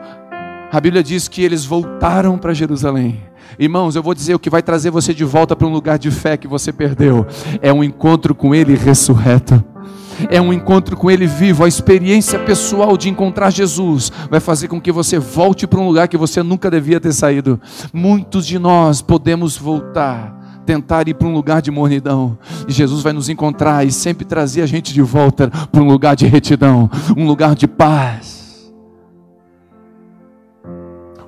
a 0.71 0.81
Bíblia 0.81 1.03
diz 1.03 1.29
que 1.29 1.43
eles 1.43 1.65
voltaram 1.65 2.37
para 2.39 2.55
Jerusalém. 2.55 3.23
Irmãos, 3.59 3.97
eu 3.97 4.03
vou 4.03 4.15
dizer 4.15 4.35
o 4.35 4.39
que 4.39 4.51
vai 4.51 4.63
trazer 4.63 4.91
você 4.91 5.15
de 5.15 5.25
volta 5.25 5.57
para 5.57 5.67
um 5.67 5.73
lugar 5.73 5.99
de 5.99 6.11
fé 6.11 6.37
que 6.37 6.47
você 6.47 6.73
perdeu. 6.73 7.27
É 7.63 7.73
um 7.73 7.83
encontro 7.83 8.35
com 8.35 8.55
Ele 8.55 8.75
ressurreto 8.75 9.65
é 10.31 10.41
um 10.41 10.53
encontro 10.53 10.97
com 10.97 11.11
Ele 11.11 11.27
vivo. 11.27 11.65
A 11.65 11.69
experiência 11.69 12.39
pessoal 12.41 12.97
de 12.97 13.09
encontrar 13.09 13.51
Jesus 13.51 14.11
vai 14.31 14.41
fazer 14.41 14.69
com 14.69 14.81
que 14.81 14.91
você 14.91 15.19
volte 15.19 15.67
para 15.67 15.79
um 15.79 15.87
lugar 15.87 16.09
que 16.09 16.17
você 16.17 16.43
nunca 16.43 16.71
devia 16.71 16.99
ter 16.99 17.13
saído. 17.13 17.61
Muitos 17.93 18.47
de 18.47 18.59
nós 18.59 19.01
podemos 19.01 19.57
voltar 19.57 20.37
tentar 20.67 21.09
ir 21.09 21.15
para 21.15 21.27
um 21.27 21.33
lugar 21.33 21.63
de 21.63 21.71
mornidão. 21.71 22.37
E 22.69 22.73
Jesus 22.73 23.03
vai 23.03 23.15
nos 23.15 23.31
encontrar 23.31 23.87
e 23.87 23.91
sempre 23.91 24.27
trazer 24.27 24.61
a 24.61 24.67
gente 24.67 24.93
de 24.93 25.01
volta 25.01 25.49
para 25.49 25.81
um 25.81 25.89
lugar 25.89 26.15
de 26.15 26.27
retidão, 26.27 26.91
um 27.17 27.27
lugar 27.27 27.55
de 27.55 27.67
paz. 27.67 28.38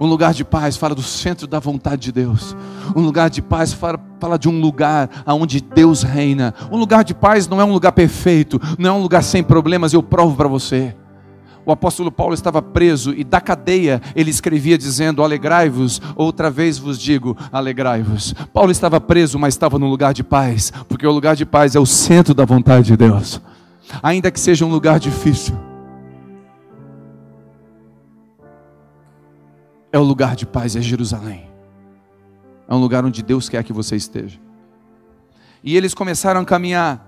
Um 0.00 0.06
lugar 0.06 0.32
de 0.32 0.44
paz 0.46 0.78
fala 0.78 0.94
do 0.94 1.02
centro 1.02 1.46
da 1.46 1.58
vontade 1.58 2.00
de 2.00 2.12
Deus. 2.12 2.56
Um 2.96 3.02
lugar 3.02 3.28
de 3.28 3.42
paz 3.42 3.74
fala, 3.74 4.00
fala 4.18 4.38
de 4.38 4.48
um 4.48 4.58
lugar 4.58 5.10
onde 5.26 5.60
Deus 5.60 6.02
reina. 6.02 6.54
Um 6.72 6.78
lugar 6.78 7.04
de 7.04 7.12
paz 7.12 7.46
não 7.46 7.60
é 7.60 7.64
um 7.64 7.72
lugar 7.72 7.92
perfeito, 7.92 8.58
não 8.78 8.88
é 8.88 8.92
um 8.94 9.02
lugar 9.02 9.22
sem 9.22 9.42
problemas, 9.42 9.92
eu 9.92 10.02
provo 10.02 10.34
para 10.34 10.48
você. 10.48 10.96
O 11.66 11.70
apóstolo 11.70 12.10
Paulo 12.10 12.32
estava 12.32 12.62
preso 12.62 13.12
e 13.12 13.22
da 13.22 13.42
cadeia 13.42 14.00
ele 14.16 14.30
escrevia 14.30 14.78
dizendo: 14.78 15.22
Alegrai-vos, 15.22 16.00
outra 16.16 16.50
vez 16.50 16.78
vos 16.78 16.98
digo, 16.98 17.36
alegrai-vos. 17.52 18.34
Paulo 18.54 18.70
estava 18.70 18.98
preso, 19.02 19.38
mas 19.38 19.52
estava 19.52 19.78
no 19.78 19.86
lugar 19.86 20.14
de 20.14 20.24
paz, 20.24 20.72
porque 20.88 21.06
o 21.06 21.12
lugar 21.12 21.36
de 21.36 21.44
paz 21.44 21.76
é 21.76 21.78
o 21.78 21.84
centro 21.84 22.32
da 22.32 22.46
vontade 22.46 22.86
de 22.86 22.96
Deus, 22.96 23.38
ainda 24.02 24.30
que 24.30 24.40
seja 24.40 24.64
um 24.64 24.70
lugar 24.70 24.98
difícil. 24.98 25.69
É 29.92 29.98
o 29.98 30.02
lugar 30.02 30.36
de 30.36 30.46
paz, 30.46 30.76
é 30.76 30.80
Jerusalém. 30.80 31.48
É 32.68 32.74
um 32.74 32.78
lugar 32.78 33.04
onde 33.04 33.22
Deus 33.22 33.48
quer 33.48 33.64
que 33.64 33.72
você 33.72 33.96
esteja. 33.96 34.38
E 35.62 35.76
eles 35.76 35.92
começaram 35.94 36.40
a 36.40 36.44
caminhar. 36.44 37.06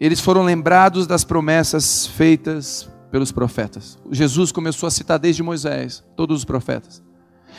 Eles 0.00 0.20
foram 0.20 0.42
lembrados 0.42 1.06
das 1.06 1.24
promessas 1.24 2.06
feitas 2.06 2.90
pelos 3.10 3.30
profetas. 3.30 3.98
Jesus 4.10 4.50
começou 4.50 4.86
a 4.86 4.90
citar 4.90 5.18
desde 5.18 5.42
Moisés, 5.42 6.02
todos 6.16 6.38
os 6.38 6.44
profetas. 6.44 7.02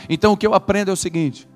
Então 0.09 0.33
o 0.33 0.37
que 0.37 0.45
eu 0.45 0.53
aprendo 0.53 0.89
é 0.89 0.93
o 0.93 0.97
seguinte: 0.97 1.47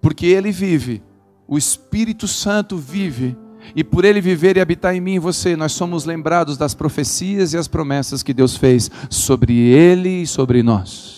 porque 0.00 0.26
ele 0.26 0.50
vive, 0.50 1.02
o 1.46 1.56
Espírito 1.56 2.26
Santo 2.26 2.76
vive, 2.76 3.36
e 3.74 3.82
por 3.82 4.04
ele 4.04 4.20
viver 4.20 4.56
e 4.56 4.60
habitar 4.60 4.94
em 4.94 5.00
mim 5.00 5.14
e 5.14 5.20
você, 5.20 5.56
nós 5.56 5.72
somos 5.72 6.04
lembrados 6.04 6.58
das 6.58 6.74
profecias 6.74 7.52
e 7.52 7.56
as 7.56 7.68
promessas 7.68 8.22
que 8.22 8.34
Deus 8.34 8.56
fez 8.56 8.90
sobre 9.08 9.56
ele 9.56 10.22
e 10.22 10.26
sobre 10.26 10.62
nós. 10.62 11.15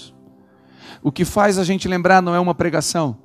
O 1.02 1.12
que 1.12 1.24
faz 1.24 1.58
a 1.58 1.64
gente 1.64 1.88
lembrar 1.88 2.22
não 2.22 2.34
é 2.34 2.40
uma 2.40 2.54
pregação. 2.54 3.16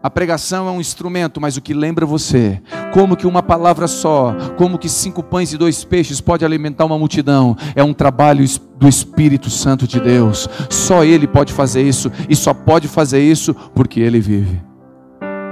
A 0.00 0.08
pregação 0.08 0.68
é 0.68 0.70
um 0.70 0.80
instrumento, 0.80 1.40
mas 1.40 1.56
o 1.56 1.60
que 1.60 1.74
lembra 1.74 2.06
você, 2.06 2.62
como 2.94 3.16
que 3.16 3.26
uma 3.26 3.42
palavra 3.42 3.88
só, 3.88 4.32
como 4.56 4.78
que 4.78 4.88
cinco 4.88 5.24
pães 5.24 5.52
e 5.52 5.58
dois 5.58 5.82
peixes 5.82 6.20
pode 6.20 6.44
alimentar 6.44 6.84
uma 6.84 6.96
multidão, 6.96 7.56
é 7.74 7.82
um 7.82 7.92
trabalho 7.92 8.44
do 8.76 8.86
Espírito 8.86 9.50
Santo 9.50 9.88
de 9.88 9.98
Deus. 9.98 10.48
Só 10.70 11.02
Ele 11.02 11.26
pode 11.26 11.52
fazer 11.52 11.82
isso 11.82 12.12
e 12.28 12.36
só 12.36 12.54
pode 12.54 12.86
fazer 12.86 13.20
isso 13.20 13.52
porque 13.74 13.98
Ele 13.98 14.20
vive. 14.20 14.62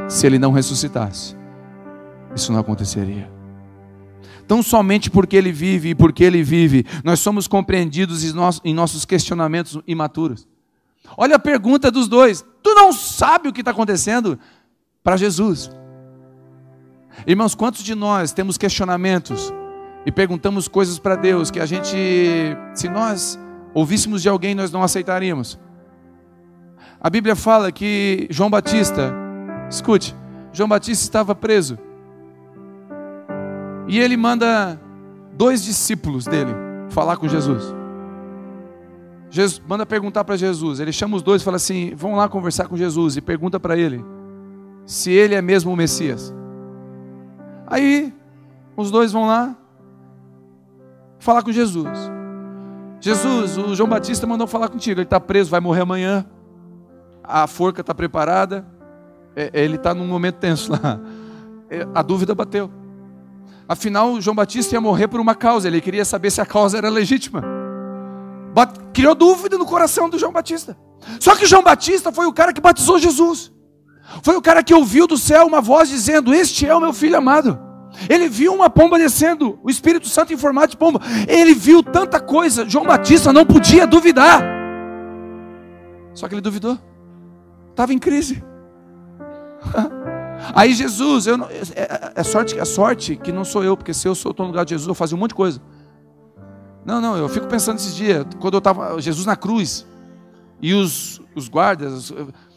Se 0.08 0.28
Ele 0.28 0.38
não 0.38 0.52
ressuscitasse, 0.52 1.34
isso 2.32 2.52
não 2.52 2.60
aconteceria. 2.60 3.28
Tão 4.46 4.62
somente 4.62 5.10
porque 5.10 5.34
Ele 5.34 5.50
vive 5.50 5.88
e 5.88 5.94
porque 5.96 6.22
Ele 6.22 6.44
vive, 6.44 6.86
nós 7.02 7.18
somos 7.18 7.48
compreendidos 7.48 8.22
em 8.64 8.74
nossos 8.74 9.04
questionamentos 9.04 9.76
imaturos. 9.88 10.46
Olha 11.16 11.36
a 11.36 11.38
pergunta 11.38 11.90
dos 11.90 12.08
dois: 12.08 12.44
Tu 12.62 12.74
não 12.74 12.92
sabe 12.92 13.48
o 13.48 13.52
que 13.52 13.60
está 13.60 13.70
acontecendo? 13.70 14.38
Para 15.02 15.16
Jesus. 15.16 15.70
Irmãos, 17.26 17.54
quantos 17.54 17.82
de 17.82 17.94
nós 17.94 18.32
temos 18.32 18.58
questionamentos 18.58 19.52
e 20.04 20.12
perguntamos 20.12 20.68
coisas 20.68 20.98
para 20.98 21.16
Deus 21.16 21.50
que 21.50 21.60
a 21.60 21.66
gente, 21.66 21.96
se 22.74 22.88
nós 22.88 23.38
ouvíssemos 23.72 24.22
de 24.22 24.28
alguém, 24.28 24.54
nós 24.54 24.70
não 24.70 24.82
aceitaríamos. 24.82 25.58
A 27.00 27.10
Bíblia 27.10 27.36
fala 27.36 27.70
que 27.70 28.26
João 28.30 28.50
Batista, 28.50 29.12
escute, 29.70 30.14
João 30.52 30.68
Batista 30.68 31.04
estava 31.04 31.34
preso. 31.34 31.78
E 33.86 34.00
ele 34.00 34.16
manda 34.16 34.80
dois 35.34 35.62
discípulos 35.62 36.24
dele 36.24 36.52
falar 36.88 37.16
com 37.16 37.28
Jesus. 37.28 37.74
Jesus 39.30 39.60
manda 39.66 39.84
perguntar 39.84 40.24
para 40.24 40.36
Jesus. 40.36 40.80
Ele 40.80 40.92
chama 40.92 41.16
os 41.16 41.22
dois 41.22 41.42
e 41.42 41.44
fala 41.44 41.56
assim: 41.56 41.94
vão 41.94 42.16
lá 42.16 42.28
conversar 42.28 42.68
com 42.68 42.76
Jesus 42.76 43.16
e 43.16 43.20
pergunta 43.20 43.58
para 43.58 43.76
ele 43.76 44.04
se 44.86 45.10
ele 45.10 45.34
é 45.34 45.42
mesmo 45.42 45.72
o 45.72 45.76
Messias. 45.76 46.32
Aí 47.66 48.14
os 48.76 48.90
dois 48.90 49.10
vão 49.12 49.26
lá 49.26 49.56
falar 51.18 51.42
com 51.42 51.50
Jesus. 51.50 51.88
Jesus, 53.00 53.58
o 53.58 53.74
João 53.74 53.88
Batista 53.88 54.26
mandou 54.26 54.46
falar 54.46 54.68
contigo. 54.68 55.00
Ele 55.00 55.06
está 55.06 55.18
preso, 55.18 55.50
vai 55.50 55.60
morrer 55.60 55.82
amanhã. 55.82 56.24
A 57.22 57.46
forca 57.48 57.80
está 57.80 57.92
preparada. 57.92 58.64
É, 59.34 59.50
ele 59.52 59.76
está 59.76 59.92
num 59.92 60.06
momento 60.06 60.36
tenso 60.36 60.72
lá. 60.72 61.00
É, 61.68 61.86
a 61.92 62.00
dúvida 62.00 62.32
bateu. 62.32 62.70
Afinal, 63.68 64.20
João 64.20 64.36
Batista 64.36 64.76
ia 64.76 64.80
morrer 64.80 65.08
por 65.08 65.18
uma 65.18 65.34
causa. 65.34 65.66
Ele 65.66 65.80
queria 65.80 66.04
saber 66.04 66.30
se 66.30 66.40
a 66.40 66.46
causa 66.46 66.78
era 66.78 66.88
legítima. 66.88 67.42
Criou 68.92 69.14
dúvida 69.14 69.58
no 69.58 69.66
coração 69.66 70.08
do 70.08 70.18
João 70.18 70.32
Batista. 70.32 70.76
Só 71.20 71.36
que 71.36 71.46
João 71.46 71.62
Batista 71.62 72.10
foi 72.10 72.26
o 72.26 72.32
cara 72.32 72.52
que 72.52 72.60
batizou 72.60 72.98
Jesus. 72.98 73.52
Foi 74.22 74.36
o 74.36 74.42
cara 74.42 74.62
que 74.62 74.72
ouviu 74.72 75.06
do 75.06 75.18
céu 75.18 75.46
uma 75.46 75.60
voz 75.60 75.88
dizendo: 75.88 76.32
Este 76.32 76.66
é 76.66 76.74
o 76.74 76.80
meu 76.80 76.92
filho 76.92 77.16
amado. 77.16 77.58
Ele 78.08 78.28
viu 78.28 78.54
uma 78.54 78.68
pomba 78.68 78.98
descendo, 78.98 79.58
o 79.62 79.70
Espírito 79.70 80.08
Santo 80.08 80.32
em 80.32 80.36
formato 80.36 80.68
de 80.68 80.76
pomba. 80.76 81.00
Ele 81.28 81.54
viu 81.54 81.82
tanta 81.82 82.20
coisa. 82.20 82.68
João 82.68 82.84
Batista 82.84 83.32
não 83.32 83.44
podia 83.44 83.86
duvidar. 83.86 84.42
Só 86.14 86.28
que 86.28 86.34
ele 86.34 86.40
duvidou. 86.40 86.78
Estava 87.70 87.92
em 87.92 87.98
crise. 87.98 88.42
Aí 90.54 90.72
Jesus, 90.74 91.26
eu 91.26 91.36
não, 91.36 91.46
é, 91.46 91.60
é, 91.74 92.12
é, 92.16 92.22
sorte, 92.22 92.58
é 92.58 92.64
sorte 92.64 93.16
que 93.16 93.32
não 93.32 93.44
sou 93.44 93.64
eu, 93.64 93.76
porque 93.76 93.94
se 93.94 94.06
eu 94.06 94.14
sou 94.14 94.34
no 94.38 94.46
lugar 94.46 94.64
de 94.64 94.70
Jesus, 94.70 94.86
eu 94.86 94.94
fazia 94.94 95.16
um 95.16 95.20
monte 95.20 95.30
de 95.30 95.34
coisa. 95.34 95.60
Não, 96.87 97.01
não, 97.01 97.16
eu 97.16 97.29
fico 97.29 97.49
pensando 97.49 97.79
esses 97.79 97.96
dias, 97.96 98.25
quando 98.38 98.55
eu 98.55 98.59
estava, 98.59 99.01
Jesus 99.01 99.27
na 99.27 99.35
cruz, 99.35 99.85
e 100.62 100.72
os, 100.72 101.20
os 101.35 101.49
guardas, 101.49 102.12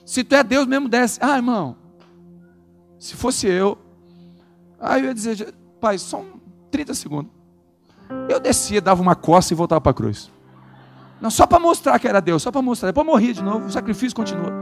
se 0.05 0.23
tu 0.23 0.35
é 0.35 0.43
Deus 0.43 0.67
mesmo, 0.67 0.87
desce. 0.87 1.19
Ah, 1.19 1.35
irmão, 1.35 1.75
se 2.99 3.15
fosse 3.15 3.47
eu, 3.47 3.75
aí 4.79 5.01
eu 5.01 5.07
ia 5.07 5.13
dizer, 5.15 5.51
pai, 5.81 5.97
só 5.97 6.23
30 6.69 6.93
segundos. 6.93 7.31
Eu 8.29 8.39
descia, 8.39 8.79
dava 8.79 9.01
uma 9.01 9.15
costa 9.15 9.51
e 9.51 9.57
voltava 9.57 9.81
para 9.81 9.89
a 9.89 9.95
cruz. 9.95 10.29
Não, 11.19 11.31
só 11.31 11.47
para 11.47 11.59
mostrar 11.59 11.97
que 11.97 12.07
era 12.07 12.21
Deus, 12.21 12.43
só 12.43 12.51
para 12.51 12.61
mostrar. 12.61 12.89
Depois 12.89 13.05
morria 13.07 13.33
de 13.33 13.41
novo, 13.41 13.65
o 13.65 13.71
sacrifício 13.71 14.15
continua. 14.15 14.53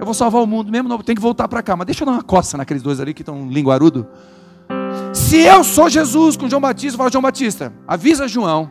Eu 0.00 0.06
vou 0.06 0.14
salvar 0.14 0.42
o 0.42 0.46
mundo 0.46 0.72
mesmo, 0.72 0.88
não, 0.88 0.98
tem 0.98 1.14
que 1.14 1.20
voltar 1.20 1.46
para 1.48 1.62
cá. 1.62 1.76
Mas 1.76 1.86
deixa 1.86 2.02
eu 2.02 2.06
dar 2.06 2.12
uma 2.12 2.22
costa 2.22 2.56
naqueles 2.56 2.82
dois 2.82 2.98
ali 2.98 3.12
que 3.12 3.20
estão 3.20 3.46
linguarudo. 3.46 4.06
Se 5.12 5.38
eu 5.40 5.62
sou 5.62 5.90
Jesus 5.90 6.36
com 6.36 6.48
João 6.48 6.62
Batista, 6.62 6.94
eu 6.94 6.98
falo, 6.98 7.12
João 7.12 7.22
Batista, 7.22 7.72
avisa 7.86 8.26
João 8.26 8.70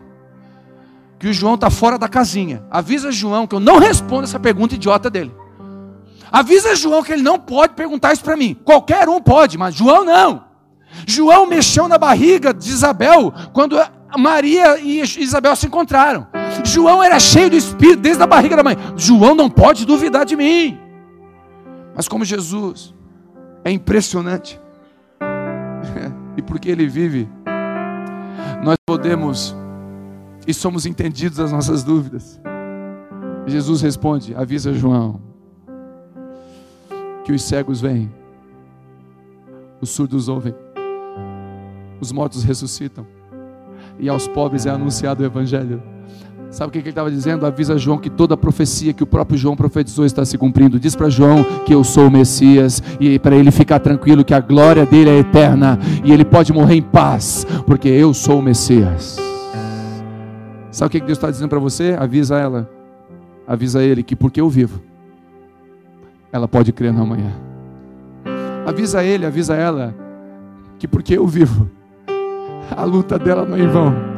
que 1.19 1.27
o 1.27 1.33
João 1.33 1.55
está 1.55 1.69
fora 1.69 1.97
da 1.97 2.07
casinha. 2.07 2.63
Avisa 2.69 3.11
João 3.11 3.47
que 3.47 3.55
eu 3.55 3.59
não 3.59 3.77
respondo 3.77 4.23
essa 4.23 4.39
pergunta 4.39 4.75
idiota 4.75 5.09
dele. 5.09 5.33
Avisa 6.31 6.75
João 6.75 7.03
que 7.03 7.13
ele 7.13 7.21
não 7.21 7.39
pode 7.39 7.73
perguntar 7.73 8.13
isso 8.13 8.23
para 8.23 8.35
mim. 8.35 8.55
Qualquer 8.65 9.07
um 9.07 9.21
pode, 9.21 9.57
mas 9.57 9.75
João 9.75 10.03
não. 10.03 10.43
João 11.07 11.45
mexeu 11.45 11.87
na 11.87 11.97
barriga 11.97 12.53
de 12.53 12.69
Isabel 12.69 13.33
quando 13.53 13.77
Maria 14.17 14.77
e 14.79 15.01
Isabel 15.01 15.55
se 15.55 15.67
encontraram. 15.67 16.27
João 16.63 17.03
era 17.03 17.19
cheio 17.19 17.49
do 17.49 17.55
Espírito 17.55 18.01
desde 18.01 18.21
a 18.21 18.27
barriga 18.27 18.55
da 18.55 18.63
mãe. 18.63 18.77
João 18.95 19.35
não 19.35 19.49
pode 19.49 19.85
duvidar 19.85 20.25
de 20.25 20.35
mim. 20.35 20.77
Mas 21.95 22.07
como 22.07 22.25
Jesus 22.25 22.93
é 23.63 23.71
impressionante, 23.71 24.59
e 26.37 26.41
porque 26.41 26.69
ele 26.69 26.87
vive, 26.87 27.29
nós 28.63 28.77
podemos 28.85 29.55
e 30.47 30.53
somos 30.53 30.85
entendidos 30.85 31.37
das 31.37 31.51
nossas 31.51 31.83
dúvidas. 31.83 32.39
Jesus 33.45 33.81
responde: 33.81 34.35
avisa 34.35 34.73
João 34.73 35.21
que 37.23 37.31
os 37.31 37.41
cegos 37.43 37.81
vêm, 37.81 38.11
os 39.81 39.89
surdos 39.89 40.29
ouvem, 40.29 40.53
os 41.99 42.11
mortos 42.11 42.43
ressuscitam, 42.43 43.05
e 43.99 44.07
aos 44.07 44.27
pobres 44.27 44.65
é 44.65 44.69
anunciado 44.69 45.23
o 45.23 45.25
Evangelho. 45.25 45.81
Sabe 46.51 46.69
o 46.69 46.71
que 46.71 46.77
ele 46.77 46.89
estava 46.89 47.11
dizendo? 47.11 47.45
Avisa 47.45 47.77
João 47.77 47.97
que 47.97 48.09
toda 48.09 48.35
a 48.35 48.37
profecia 48.37 48.93
que 48.93 49.03
o 49.03 49.07
próprio 49.07 49.37
João 49.37 49.57
profetizou 49.57 50.05
está 50.05 50.23
se 50.23 50.37
cumprindo. 50.37 50.79
Diz 50.79 50.95
para 50.95 51.09
João 51.09 51.43
que 51.65 51.73
eu 51.73 51.83
sou 51.83 52.07
o 52.07 52.11
Messias 52.11 52.81
e 52.97 53.19
para 53.19 53.35
ele 53.35 53.51
ficar 53.51 53.79
tranquilo 53.79 54.23
que 54.23 54.33
a 54.33 54.39
glória 54.39 54.85
dele 54.85 55.09
é 55.09 55.19
eterna 55.19 55.77
e 56.01 56.13
ele 56.13 56.23
pode 56.23 56.53
morrer 56.53 56.75
em 56.75 56.81
paz, 56.81 57.45
porque 57.65 57.89
eu 57.89 58.13
sou 58.13 58.39
o 58.39 58.41
Messias. 58.41 59.17
Sabe 60.75 60.87
o 60.87 60.89
que 60.89 60.99
Deus 60.99 61.17
está 61.17 61.31
dizendo 61.31 61.47
para 61.47 61.57
você? 61.57 61.95
Avisa 61.97 62.37
ela, 62.37 62.69
avisa 63.47 63.81
ele 63.81 64.03
que 64.03 64.13
porque 64.13 64.41
eu 64.41 64.49
vivo, 64.49 64.81
ela 66.33 66.49
pode 66.49 66.73
crer 66.73 66.91
no 66.91 67.01
amanhã. 67.01 67.31
Avisa 68.67 69.01
ele, 69.01 69.25
avisa 69.25 69.55
ela 69.55 69.95
que 70.77 70.85
porque 70.85 71.17
eu 71.17 71.25
vivo, 71.25 71.71
a 72.75 72.83
luta 72.83 73.17
dela 73.17 73.45
não 73.45 73.55
é 73.55 73.61
em 73.61 73.67
vão 73.67 74.14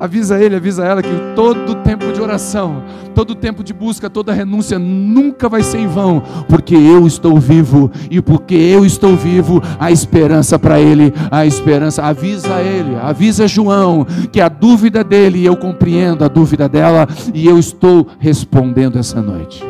Avisa 0.00 0.40
ele, 0.40 0.54
avisa 0.54 0.84
ela 0.84 1.02
que 1.02 1.10
todo 1.34 1.74
tempo 1.82 2.12
de 2.12 2.20
oração, 2.20 2.84
todo 3.16 3.34
tempo 3.34 3.64
de 3.64 3.74
busca, 3.74 4.08
toda 4.08 4.32
renúncia 4.32 4.78
nunca 4.78 5.48
vai 5.48 5.60
ser 5.60 5.78
em 5.78 5.88
vão, 5.88 6.22
porque 6.48 6.76
eu 6.76 7.04
estou 7.04 7.36
vivo 7.40 7.90
e 8.08 8.20
porque 8.20 8.54
eu 8.54 8.84
estou 8.84 9.16
vivo, 9.16 9.60
a 9.78 9.90
esperança 9.90 10.56
para 10.56 10.78
ele, 10.78 11.12
a 11.32 11.44
esperança. 11.44 12.04
Avisa 12.04 12.60
ele, 12.60 12.94
avisa 12.94 13.48
João 13.48 14.06
que 14.30 14.40
a 14.40 14.48
dúvida 14.48 15.02
dele, 15.02 15.44
eu 15.44 15.56
compreendo 15.56 16.24
a 16.24 16.28
dúvida 16.28 16.68
dela 16.68 17.08
e 17.34 17.44
eu 17.46 17.58
estou 17.58 18.06
respondendo 18.20 18.98
essa 18.98 19.20
noite. 19.20 19.64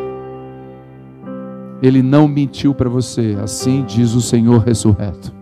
Ele 1.82 2.02
não 2.02 2.28
mentiu 2.28 2.74
para 2.74 2.90
você, 2.90 3.38
assim 3.42 3.82
diz 3.86 4.12
o 4.12 4.20
Senhor 4.20 4.58
ressurreto. 4.58 5.37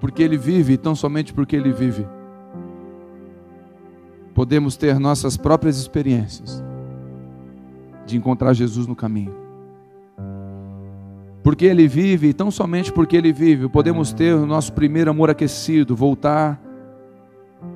Porque 0.00 0.22
Ele 0.22 0.38
vive, 0.38 0.72
e 0.72 0.76
tão 0.78 0.94
somente 0.94 1.32
porque 1.32 1.54
Ele 1.54 1.72
vive, 1.72 2.06
podemos 4.34 4.76
ter 4.76 4.98
nossas 4.98 5.36
próprias 5.36 5.78
experiências 5.78 6.64
de 8.06 8.16
encontrar 8.16 8.54
Jesus 8.54 8.86
no 8.86 8.96
caminho. 8.96 9.34
Porque 11.42 11.66
Ele 11.66 11.86
vive, 11.86 12.28
e 12.28 12.34
tão 12.34 12.50
somente 12.50 12.92
porque 12.92 13.16
Ele 13.16 13.32
vive, 13.32 13.68
podemos 13.68 14.12
ter 14.12 14.34
o 14.34 14.46
nosso 14.46 14.72
primeiro 14.72 15.10
amor 15.10 15.30
aquecido, 15.30 15.94
voltar 15.94 16.60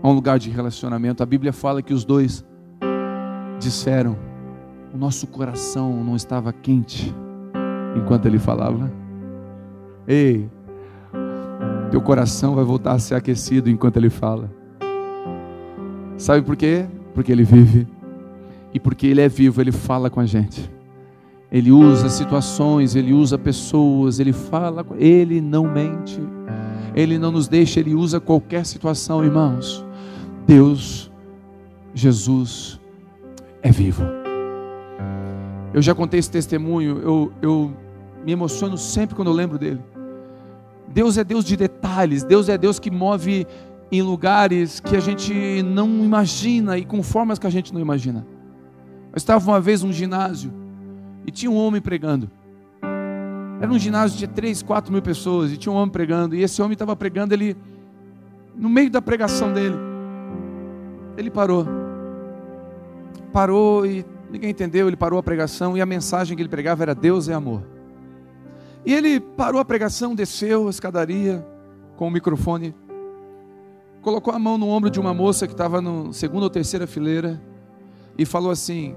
a 0.02 0.08
um 0.08 0.12
lugar 0.12 0.38
de 0.38 0.50
relacionamento. 0.50 1.22
A 1.22 1.26
Bíblia 1.26 1.52
fala 1.52 1.82
que 1.82 1.92
os 1.92 2.04
dois 2.04 2.44
disseram: 3.58 4.16
o 4.92 4.96
nosso 4.96 5.26
coração 5.26 6.02
não 6.04 6.16
estava 6.16 6.52
quente 6.52 7.14
enquanto 7.96 8.26
Ele 8.26 8.38
falava. 8.38 8.92
Ei, 10.06 10.50
teu 11.90 12.00
coração 12.00 12.54
vai 12.54 12.64
voltar 12.64 12.92
a 12.92 12.98
ser 12.98 13.14
aquecido 13.14 13.70
enquanto 13.70 13.96
Ele 13.96 14.10
fala. 14.10 14.50
Sabe 16.16 16.42
por 16.42 16.56
quê? 16.56 16.86
Porque 17.14 17.32
Ele 17.32 17.44
vive. 17.44 17.86
E 18.72 18.80
porque 18.80 19.06
Ele 19.06 19.20
é 19.20 19.28
vivo, 19.28 19.60
Ele 19.60 19.72
fala 19.72 20.10
com 20.10 20.20
a 20.20 20.26
gente. 20.26 20.70
Ele 21.50 21.70
usa 21.70 22.08
situações, 22.08 22.96
Ele 22.96 23.12
usa 23.12 23.38
pessoas, 23.38 24.18
Ele 24.18 24.32
fala, 24.32 24.84
Ele 24.96 25.40
não 25.40 25.64
mente. 25.64 26.20
Ele 26.94 27.18
não 27.18 27.30
nos 27.30 27.46
deixa, 27.46 27.80
Ele 27.80 27.94
usa 27.94 28.18
qualquer 28.18 28.66
situação, 28.66 29.24
irmãos. 29.24 29.84
Deus, 30.46 31.10
Jesus, 31.94 32.80
é 33.62 33.70
vivo. 33.70 34.02
Eu 35.72 35.82
já 35.82 35.94
contei 35.94 36.20
esse 36.20 36.30
testemunho, 36.30 36.98
eu, 36.98 37.32
eu 37.42 37.72
me 38.24 38.32
emociono 38.32 38.76
sempre 38.76 39.14
quando 39.14 39.28
eu 39.28 39.34
lembro 39.34 39.58
dele. 39.58 39.80
Deus 40.94 41.18
é 41.18 41.24
Deus 41.24 41.44
de 41.44 41.56
detalhes, 41.56 42.22
Deus 42.22 42.48
é 42.48 42.56
Deus 42.56 42.78
que 42.78 42.88
move 42.88 43.44
em 43.90 44.00
lugares 44.00 44.78
que 44.78 44.94
a 44.94 45.00
gente 45.00 45.60
não 45.64 45.88
imagina 46.04 46.78
e 46.78 46.84
com 46.84 47.02
formas 47.02 47.36
que 47.36 47.48
a 47.48 47.50
gente 47.50 47.74
não 47.74 47.80
imagina. 47.80 48.24
Eu 49.12 49.16
estava 49.16 49.44
uma 49.50 49.60
vez 49.60 49.82
num 49.82 49.92
ginásio 49.92 50.52
e 51.26 51.32
tinha 51.32 51.50
um 51.50 51.56
homem 51.56 51.80
pregando. 51.80 52.30
Era 53.60 53.72
um 53.72 53.78
ginásio 53.78 54.16
de 54.16 54.28
3, 54.28 54.62
4 54.62 54.92
mil 54.92 55.02
pessoas 55.02 55.50
e 55.50 55.56
tinha 55.56 55.72
um 55.72 55.76
homem 55.76 55.90
pregando. 55.90 56.36
E 56.36 56.44
esse 56.44 56.62
homem 56.62 56.74
estava 56.74 56.94
pregando, 56.94 57.34
ele, 57.34 57.56
no 58.54 58.68
meio 58.68 58.88
da 58.88 59.02
pregação 59.02 59.52
dele, 59.52 59.76
ele 61.16 61.30
parou. 61.30 61.66
Parou 63.32 63.84
e 63.84 64.06
ninguém 64.30 64.50
entendeu, 64.50 64.86
ele 64.86 64.96
parou 64.96 65.18
a 65.18 65.22
pregação 65.24 65.76
e 65.76 65.80
a 65.80 65.86
mensagem 65.86 66.36
que 66.36 66.42
ele 66.42 66.48
pregava 66.48 66.84
era 66.84 66.94
Deus 66.94 67.28
é 67.28 67.34
amor. 67.34 67.73
E 68.84 68.92
ele 68.92 69.18
parou 69.18 69.60
a 69.60 69.64
pregação, 69.64 70.14
desceu 70.14 70.66
a 70.66 70.70
escadaria, 70.70 71.44
com 71.96 72.08
o 72.08 72.10
microfone, 72.10 72.74
colocou 74.02 74.34
a 74.34 74.38
mão 74.38 74.58
no 74.58 74.68
ombro 74.68 74.90
de 74.90 75.00
uma 75.00 75.14
moça 75.14 75.46
que 75.46 75.54
estava 75.54 75.80
no 75.80 76.12
segunda 76.12 76.44
ou 76.44 76.50
terceira 76.50 76.86
fileira 76.86 77.40
e 78.18 78.26
falou 78.26 78.50
assim: 78.50 78.94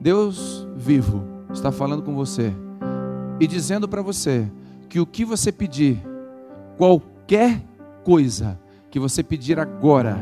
Deus 0.00 0.66
vivo 0.76 1.24
está 1.52 1.70
falando 1.70 2.02
com 2.02 2.14
você 2.14 2.52
e 3.40 3.46
dizendo 3.46 3.88
para 3.88 4.02
você 4.02 4.50
que 4.88 5.00
o 5.00 5.06
que 5.06 5.24
você 5.24 5.50
pedir, 5.50 6.02
qualquer 6.76 7.62
coisa 8.04 8.58
que 8.90 9.00
você 9.00 9.22
pedir 9.22 9.58
agora, 9.58 10.16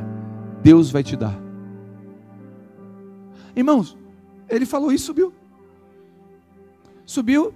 Deus 0.63 0.91
vai 0.91 1.03
te 1.03 1.17
dar. 1.17 1.39
Irmãos, 3.55 3.97
ele 4.49 4.65
falou 4.65 4.93
isso, 4.93 5.07
subiu. 5.07 5.33
Subiu 7.05 7.53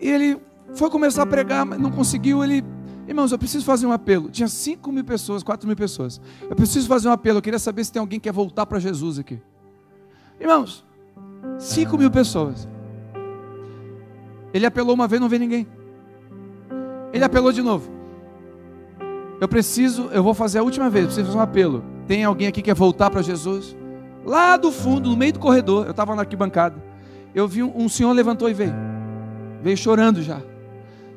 e 0.00 0.08
ele 0.08 0.40
foi 0.74 0.90
começar 0.90 1.22
a 1.22 1.26
pregar, 1.26 1.64
mas 1.64 1.78
não 1.78 1.90
conseguiu. 1.90 2.42
Ele, 2.44 2.64
irmãos, 3.06 3.32
eu 3.32 3.38
preciso 3.38 3.64
fazer 3.64 3.86
um 3.86 3.92
apelo. 3.92 4.28
Tinha 4.30 4.48
5 4.48 4.92
mil 4.92 5.04
pessoas, 5.04 5.42
4 5.42 5.66
mil 5.66 5.76
pessoas. 5.76 6.20
Eu 6.42 6.56
preciso 6.56 6.86
fazer 6.86 7.08
um 7.08 7.12
apelo. 7.12 7.38
Eu 7.38 7.42
queria 7.42 7.58
saber 7.58 7.84
se 7.84 7.92
tem 7.92 8.00
alguém 8.00 8.20
que 8.20 8.24
quer 8.24 8.32
voltar 8.32 8.66
para 8.66 8.78
Jesus 8.78 9.18
aqui. 9.18 9.40
Irmãos, 10.40 10.84
5 11.58 11.96
mil 11.96 12.10
pessoas. 12.10 12.68
Ele 14.52 14.66
apelou 14.66 14.94
uma 14.94 15.08
vez, 15.08 15.20
não 15.20 15.28
veio 15.28 15.40
ninguém. 15.40 15.66
Ele 17.12 17.24
apelou 17.24 17.52
de 17.52 17.62
novo. 17.62 17.90
Eu 19.40 19.48
preciso, 19.48 20.08
eu 20.12 20.22
vou 20.22 20.32
fazer 20.32 20.58
a 20.58 20.62
última 20.62 20.88
vez, 20.88 21.06
preciso 21.06 21.26
fazer 21.26 21.38
um 21.38 21.42
apelo. 21.42 21.84
Tem 22.06 22.24
alguém 22.24 22.46
aqui 22.46 22.62
que 22.62 22.70
quer 22.70 22.74
voltar 22.74 23.10
para 23.10 23.20
Jesus? 23.20 23.76
Lá 24.24 24.56
do 24.56 24.72
fundo, 24.72 25.10
no 25.10 25.16
meio 25.16 25.32
do 25.32 25.38
corredor, 25.38 25.84
eu 25.84 25.90
estava 25.90 26.14
na 26.14 26.22
arquibancada. 26.22 26.82
Eu 27.34 27.46
vi 27.46 27.62
um, 27.62 27.72
um 27.76 27.88
senhor 27.88 28.12
levantou 28.12 28.48
e 28.48 28.54
veio. 28.54 28.85
Veio 29.66 29.76
chorando 29.76 30.22
já. 30.22 30.40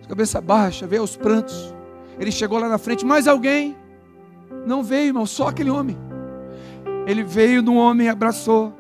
Cabeça 0.08 0.42
baixa, 0.42 0.88
veio 0.88 1.04
aos 1.04 1.16
prantos. 1.16 1.72
Ele 2.20 2.32
chegou 2.32 2.58
lá 2.58 2.68
na 2.68 2.80
frente, 2.80 3.06
mais 3.06 3.28
alguém? 3.28 3.78
Não 4.66 4.82
veio, 4.82 5.10
irmão, 5.10 5.24
só 5.28 5.50
aquele 5.50 5.70
homem. 5.70 5.96
Ele 7.06 7.22
veio 7.24 7.62
no 7.62 7.76
homem, 7.76 8.10
abraçou, 8.10 8.74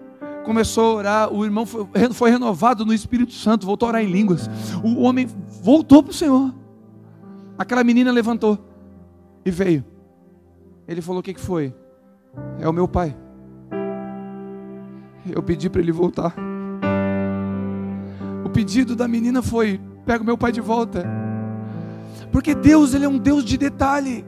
começou 0.43 0.85
a 0.85 0.95
orar. 0.95 1.31
O 1.31 1.45
irmão 1.45 1.67
foi, 1.67 1.87
foi 2.13 2.31
renovado 2.31 2.83
no 2.83 2.91
Espírito 2.91 3.31
Santo, 3.31 3.67
voltou 3.67 3.85
a 3.85 3.89
orar 3.89 4.03
em 4.03 4.11
línguas. 4.11 4.49
O 4.83 5.03
homem 5.03 5.29
voltou 5.61 6.01
para 6.01 6.09
o 6.09 6.15
Senhor. 6.15 6.51
Aquela 7.55 7.83
menina 7.83 8.11
levantou 8.11 8.57
e 9.45 9.51
veio. 9.51 9.85
Ele 10.87 10.99
falou: 10.99 11.19
O 11.19 11.23
que, 11.23 11.35
que 11.35 11.39
foi? 11.39 11.75
É 12.59 12.67
o 12.67 12.73
meu 12.73 12.87
pai. 12.87 13.15
Eu 15.29 15.43
pedi 15.43 15.69
para 15.69 15.79
ele 15.79 15.91
voltar. 15.91 16.48
O 18.49 18.51
pedido 18.51 18.95
da 18.95 19.07
menina 19.07 19.41
foi: 19.43 19.79
Pega 20.05 20.23
o 20.23 20.25
meu 20.25 20.37
pai 20.37 20.51
de 20.51 20.59
volta. 20.59 21.07
Porque 22.31 22.55
Deus, 22.55 22.95
Ele 22.95 23.05
é 23.05 23.09
um 23.09 23.19
Deus 23.19 23.45
de 23.45 23.57
detalhe. 23.57 24.25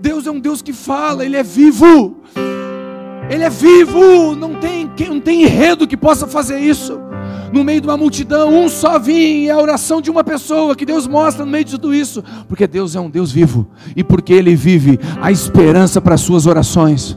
Deus 0.00 0.26
é 0.26 0.30
um 0.30 0.40
Deus 0.40 0.62
que 0.62 0.72
fala, 0.72 1.24
Ele 1.24 1.36
é 1.36 1.42
vivo. 1.42 2.16
Ele 3.30 3.42
é 3.42 3.50
vivo, 3.50 4.34
não 4.34 4.54
tem, 4.54 4.90
não 5.08 5.20
tem 5.20 5.42
enredo 5.42 5.86
que 5.86 5.96
possa 5.96 6.26
fazer 6.26 6.58
isso 6.58 6.98
no 7.52 7.62
meio 7.62 7.80
de 7.80 7.86
uma 7.86 7.96
multidão, 7.96 8.52
um 8.52 8.68
só 8.68 8.98
vinha, 8.98 9.52
é 9.52 9.54
a 9.54 9.58
oração 9.58 10.00
de 10.00 10.10
uma 10.10 10.24
pessoa 10.24 10.74
que 10.74 10.84
Deus 10.84 11.06
mostra 11.06 11.44
no 11.44 11.50
meio 11.50 11.64
de 11.64 11.72
tudo 11.72 11.94
isso, 11.94 12.22
porque 12.48 12.66
Deus 12.66 12.96
é 12.96 13.00
um 13.00 13.08
Deus 13.08 13.30
vivo 13.30 13.70
e 13.94 14.02
porque 14.02 14.32
Ele 14.32 14.56
vive 14.56 14.98
a 15.22 15.30
esperança 15.30 16.00
para 16.00 16.16
as 16.16 16.20
suas 16.20 16.46
orações, 16.46 17.16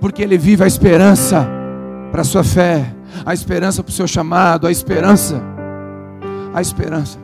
porque 0.00 0.22
Ele 0.22 0.36
vive 0.36 0.64
a 0.64 0.66
esperança 0.66 1.48
para 2.10 2.22
a 2.22 2.24
sua 2.24 2.42
fé, 2.42 2.93
a 3.24 3.34
esperança 3.34 3.82
para 3.82 3.90
o 3.90 3.94
seu 3.94 4.06
chamado, 4.06 4.66
a 4.66 4.70
esperança, 4.70 5.42
a 6.52 6.60
esperança. 6.60 7.18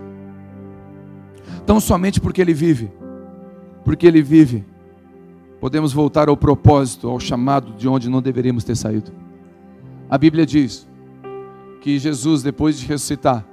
Então, 1.63 1.81
somente 1.81 2.21
porque 2.21 2.41
Ele 2.41 2.55
vive, 2.55 2.91
porque 3.85 4.07
Ele 4.07 4.23
vive, 4.23 4.65
podemos 5.61 5.93
voltar 5.93 6.29
ao 6.29 6.37
propósito, 6.37 7.09
ao 7.09 7.21
chamado 7.21 7.73
de 7.73 7.89
onde 7.89 8.09
não 8.11 8.21
deveríamos 8.21 8.65
ter 8.65 8.77
saído. 8.77 9.13
A 10.09 10.19
Bíblia 10.19 10.45
diz: 10.45 10.89
que 11.81 11.99
Jesus, 11.99 12.43
depois 12.43 12.79
de 12.79 12.87
ressuscitar, 12.87 13.45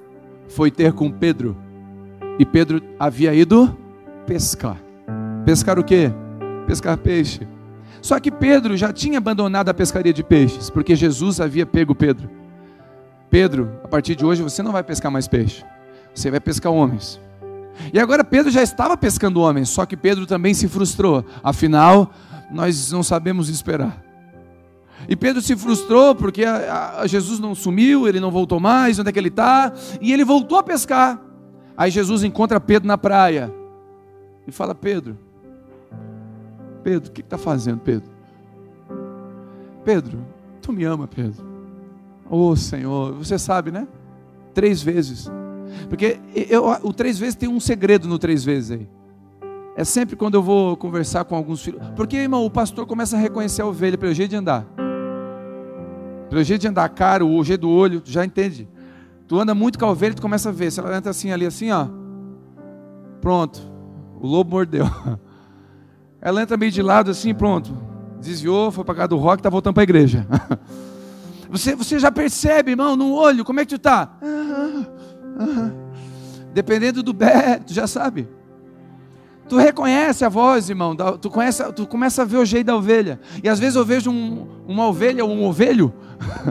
foi 0.48 0.70
ter 0.70 0.94
com 0.94 1.10
Pedro. 1.10 1.56
E 2.38 2.46
Pedro 2.46 2.82
havia 3.00 3.34
ido 3.34 3.76
pescar. 4.26 4.78
Pescar 5.46 5.80
o 5.80 5.84
quê? 5.84 6.12
Pescar 6.68 6.98
peixe. 6.98 7.48
Só 8.02 8.20
que 8.20 8.32
Pedro 8.32 8.78
já 8.78 8.94
tinha 8.94 9.18
abandonado 9.18 9.70
a 9.70 9.74
pescaria 9.74 10.14
de 10.14 10.24
peixes, 10.24 10.70
porque 10.70 10.96
Jesus 10.96 11.40
havia 11.40 11.66
pego 11.66 11.96
Pedro. 11.96 12.30
Pedro, 13.30 13.80
a 13.84 13.88
partir 13.88 14.16
de 14.16 14.26
hoje 14.26 14.42
você 14.42 14.64
não 14.64 14.72
vai 14.72 14.84
pescar 14.84 15.12
mais 15.12 15.28
peixe, 15.28 15.64
você 16.14 16.32
vai 16.32 16.40
pescar 16.40 16.72
homens. 16.72 17.20
E 17.94 18.00
agora 18.00 18.24
Pedro 18.24 18.52
já 18.52 18.64
estava 18.64 18.98
pescando 18.98 19.42
homens, 19.42 19.70
só 19.70 19.86
que 19.86 19.96
Pedro 19.96 20.26
também 20.26 20.54
se 20.54 20.68
frustrou. 20.68 21.24
Afinal, 21.44 22.12
nós 22.52 22.92
não 22.92 23.04
sabemos 23.04 23.50
esperar. 23.50 24.04
E 25.08 25.16
Pedro 25.16 25.42
se 25.42 25.56
frustrou 25.56 26.16
porque 26.16 26.44
a, 26.44 27.02
a 27.02 27.08
Jesus 27.08 27.40
não 27.40 27.54
sumiu, 27.54 28.08
ele 28.08 28.20
não 28.20 28.32
voltou 28.32 28.60
mais, 28.60 28.98
onde 28.98 29.10
é 29.10 29.12
que 29.12 29.20
ele 29.20 29.28
está? 29.28 29.72
E 30.02 30.12
ele 30.12 30.26
voltou 30.26 30.58
a 30.58 30.64
pescar. 30.64 31.22
Aí 31.78 31.92
Jesus 31.92 32.24
encontra 32.24 32.60
Pedro 32.60 32.88
na 32.88 32.98
praia 32.98 33.54
e 34.48 34.52
fala: 34.52 34.74
Pedro, 34.74 35.18
Pedro, 36.88 37.10
o 37.10 37.12
que 37.12 37.20
está 37.20 37.38
fazendo, 37.38 37.82
Pedro? 37.82 38.10
Pedro, 39.84 40.20
tu 40.62 40.72
me 40.72 40.86
ama, 40.86 41.06
Pedro. 41.06 41.46
Oh 42.30 42.56
Senhor, 42.56 43.12
você 43.12 43.38
sabe, 43.38 43.72
né? 43.72 43.86
Três 44.54 44.82
vezes. 44.82 45.30
Porque 45.90 46.18
eu, 46.50 46.64
o 46.84 46.94
três 46.94 47.20
vezes 47.20 47.36
tem 47.36 47.50
um 47.50 47.60
segredo 47.60 48.08
no 48.08 48.18
três 48.18 48.46
vezes 48.46 48.72
aí. 48.72 48.90
É 49.76 49.84
sempre 49.84 50.16
quando 50.16 50.36
eu 50.36 50.42
vou 50.42 50.78
conversar 50.78 51.26
com 51.26 51.36
alguns 51.36 51.62
filhos. 51.62 51.82
Porque, 51.94 52.16
irmão, 52.16 52.46
o 52.46 52.50
pastor 52.50 52.86
começa 52.86 53.18
a 53.18 53.20
reconhecer 53.20 53.64
a 53.64 53.66
ovelha 53.66 53.98
pelo 53.98 54.14
jeito 54.14 54.30
de 54.30 54.38
andar. 54.38 54.66
Pelo 56.30 56.42
jeito 56.42 56.62
de 56.62 56.70
andar 56.70 56.88
caro, 56.88 57.28
o 57.28 57.44
jeito 57.44 57.62
do 57.62 57.70
olho, 57.70 58.02
já 58.06 58.24
entende. 58.24 58.66
Tu 59.28 59.38
anda 59.38 59.54
muito 59.54 59.78
com 59.78 59.84
a 59.84 59.92
ovelha, 59.92 60.14
tu 60.14 60.22
começa 60.22 60.48
a 60.48 60.54
ver. 60.54 60.72
Se 60.72 60.80
ela 60.80 60.96
entra 60.96 61.12
assim, 61.12 61.32
ali, 61.32 61.46
assim, 61.46 61.70
ó. 61.70 61.86
Pronto. 63.20 63.60
O 64.22 64.26
lobo 64.26 64.52
mordeu. 64.52 64.86
Ela 66.22 66.42
entra 66.42 66.58
meio 66.58 66.72
de 66.72 66.82
lado 66.82 67.12
assim, 67.12 67.34
pronto. 67.34 67.76
Desviou, 68.20 68.72
foi 68.72 68.84
para 68.84 68.96
casa 68.96 69.08
do 69.10 69.18
rock, 69.18 69.42
tá 69.42 69.50
voltando 69.50 69.74
para 69.76 69.84
a 69.84 69.86
igreja. 69.86 70.26
Você, 71.50 71.76
você 71.78 71.98
já 71.98 72.12
percebe, 72.12 72.72
irmão, 72.72 72.98
no 72.98 73.14
olho, 73.14 73.46
como 73.46 73.62
é 73.62 73.66
que 73.66 73.74
tu 73.74 73.80
tá? 73.80 74.18
Dependendo 76.54 77.02
do 77.02 77.14
bé, 77.14 77.60
tu 77.60 77.74
já 77.74 77.88
sabe. 77.88 78.28
Tu 79.48 79.56
reconhece 79.56 80.26
a 80.26 80.30
voz, 80.30 80.70
irmão, 80.70 80.94
tu, 81.22 81.30
conhece, 81.30 81.64
tu 81.72 81.88
começa 81.88 82.24
a 82.24 82.26
ver 82.26 82.36
o 82.36 82.44
jeito 82.44 82.68
da 82.68 82.76
ovelha. 82.76 83.20
E 83.42 83.48
às 83.48 83.60
vezes 83.60 83.78
eu 83.78 83.86
vejo 83.86 84.12
um, 84.12 84.46
uma 84.68 84.88
ovelha 84.88 85.24
ou 85.24 85.32
um 85.32 85.46
ovelho, 85.46 85.94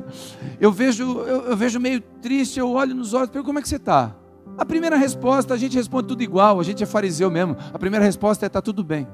eu 0.59 0.73
vejo, 0.73 1.03
eu, 1.03 1.43
eu, 1.49 1.57
vejo 1.57 1.79
meio 1.79 2.01
triste, 2.01 2.59
eu 2.59 2.71
olho 2.71 2.95
nos 2.95 3.13
olhos, 3.13 3.29
pergunto 3.29 3.49
como 3.49 3.59
é 3.59 3.63
que 3.63 3.69
você 3.69 3.77
está? 3.77 4.15
A 4.57 4.65
primeira 4.65 4.97
resposta, 4.97 5.53
a 5.53 5.59
gente 5.59 5.77
responde 5.77 6.09
tudo 6.09 6.23
igual, 6.23 6.59
a 6.59 6.63
gente 6.63 6.83
é 6.83 6.87
fariseu 6.87 7.31
mesmo. 7.31 7.55
A 7.75 7.79
primeira 7.79 8.03
resposta 8.03 8.47
é 8.47 8.49
está 8.49 8.63
tudo 8.63 8.83
bem. 8.83 9.07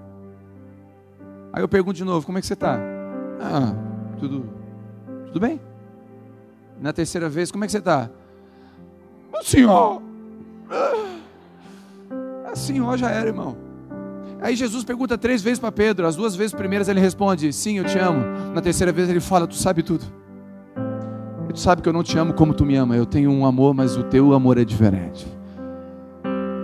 Aí 1.52 1.62
eu 1.62 1.68
pergunto 1.68 1.96
de 1.96 2.04
novo, 2.04 2.24
como 2.24 2.38
é 2.38 2.40
que 2.40 2.46
você 2.46 2.54
está? 2.54 2.78
Ah, 3.40 3.74
tudo, 4.18 4.48
tudo 5.26 5.40
bem. 5.40 5.60
Na 6.80 6.92
terceira 6.92 7.28
vez, 7.28 7.50
como 7.50 7.64
é 7.64 7.66
que 7.66 7.72
você 7.72 7.78
está? 7.78 8.08
O 9.32 9.42
senhor. 9.44 10.02
Assim, 12.50 12.80
ó, 12.80 12.96
já 12.96 13.10
era, 13.10 13.28
irmão. 13.28 13.56
Aí 14.40 14.56
Jesus 14.56 14.82
pergunta 14.82 15.16
três 15.16 15.42
vezes 15.42 15.58
para 15.58 15.70
Pedro, 15.70 16.06
as 16.06 16.16
duas 16.16 16.34
vezes 16.34 16.54
primeiras 16.54 16.88
ele 16.88 17.00
responde: 17.00 17.52
Sim, 17.52 17.78
eu 17.78 17.84
te 17.84 17.98
amo. 17.98 18.24
Na 18.54 18.60
terceira 18.60 18.92
vez 18.92 19.08
ele 19.08 19.20
fala: 19.20 19.46
Tu 19.46 19.54
sabe 19.54 19.82
tudo. 19.82 20.04
Tu 21.52 21.60
sabe 21.60 21.82
que 21.82 21.88
eu 21.88 21.92
não 21.92 22.02
te 22.02 22.18
amo 22.18 22.32
como 22.32 22.54
tu 22.54 22.64
me 22.64 22.74
ama. 22.76 22.96
Eu 22.96 23.04
tenho 23.04 23.30
um 23.30 23.44
amor, 23.44 23.74
mas 23.74 23.96
o 23.96 24.02
teu 24.04 24.32
amor 24.32 24.56
é 24.56 24.64
diferente. 24.64 25.26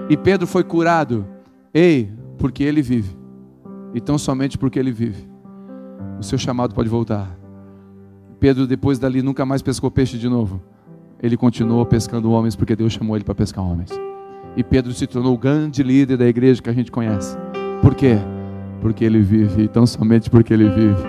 E 0.09 0.16
Pedro 0.16 0.46
foi 0.46 0.64
curado, 0.64 1.27
ei, 1.74 2.11
porque 2.38 2.64
ele 2.64 2.81
vive. 2.81 3.17
Então 3.94 4.18
somente 4.18 4.59
porque 4.59 4.79
ele 4.79 4.92
vive, 4.92 5.29
o 6.18 6.22
seu 6.22 6.38
chamado 6.38 6.74
pode 6.74 6.88
voltar. 6.88 7.38
Pedro, 8.40 8.66
depois 8.66 8.98
dali, 8.98 9.22
nunca 9.22 9.44
mais 9.44 9.62
pescou 9.62 9.90
peixe 9.90 10.16
de 10.16 10.29
novo. 10.29 10.62
Ele 11.20 11.37
continuou 11.37 11.85
pescando 11.85 12.31
homens 12.31 12.55
porque 12.55 12.77
Deus 12.77 12.92
chamou 12.92 13.16
ele 13.16 13.24
para 13.24 13.35
pescar 13.35 13.64
homens. 13.64 13.90
E 14.57 14.62
Pedro 14.62 14.92
se 14.92 15.07
tornou 15.07 15.35
o 15.35 15.38
grande 15.38 15.83
líder 15.83 16.16
da 16.16 16.27
igreja 16.27 16.62
que 16.62 16.70
a 16.70 16.72
gente 16.72 16.90
conhece. 16.90 17.37
Por 17.83 17.94
quê? 17.94 18.18
Porque 18.81 19.05
ele 19.05 19.20
vive, 19.20 19.64
e 19.64 19.68
tão 19.68 19.87
somente 19.87 20.31
porque 20.31 20.53
ele 20.53 20.68
vive. 20.68 21.03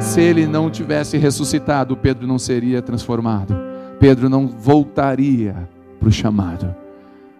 Se 0.00 0.20
ele 0.20 0.46
não 0.46 0.70
tivesse 0.70 1.18
ressuscitado, 1.18 1.96
Pedro 1.96 2.26
não 2.26 2.38
seria 2.38 2.80
transformado. 2.80 3.54
Pedro 3.98 4.30
não 4.30 4.48
voltaria 4.48 5.68
para 5.98 6.08
o 6.08 6.12
chamado. 6.12 6.74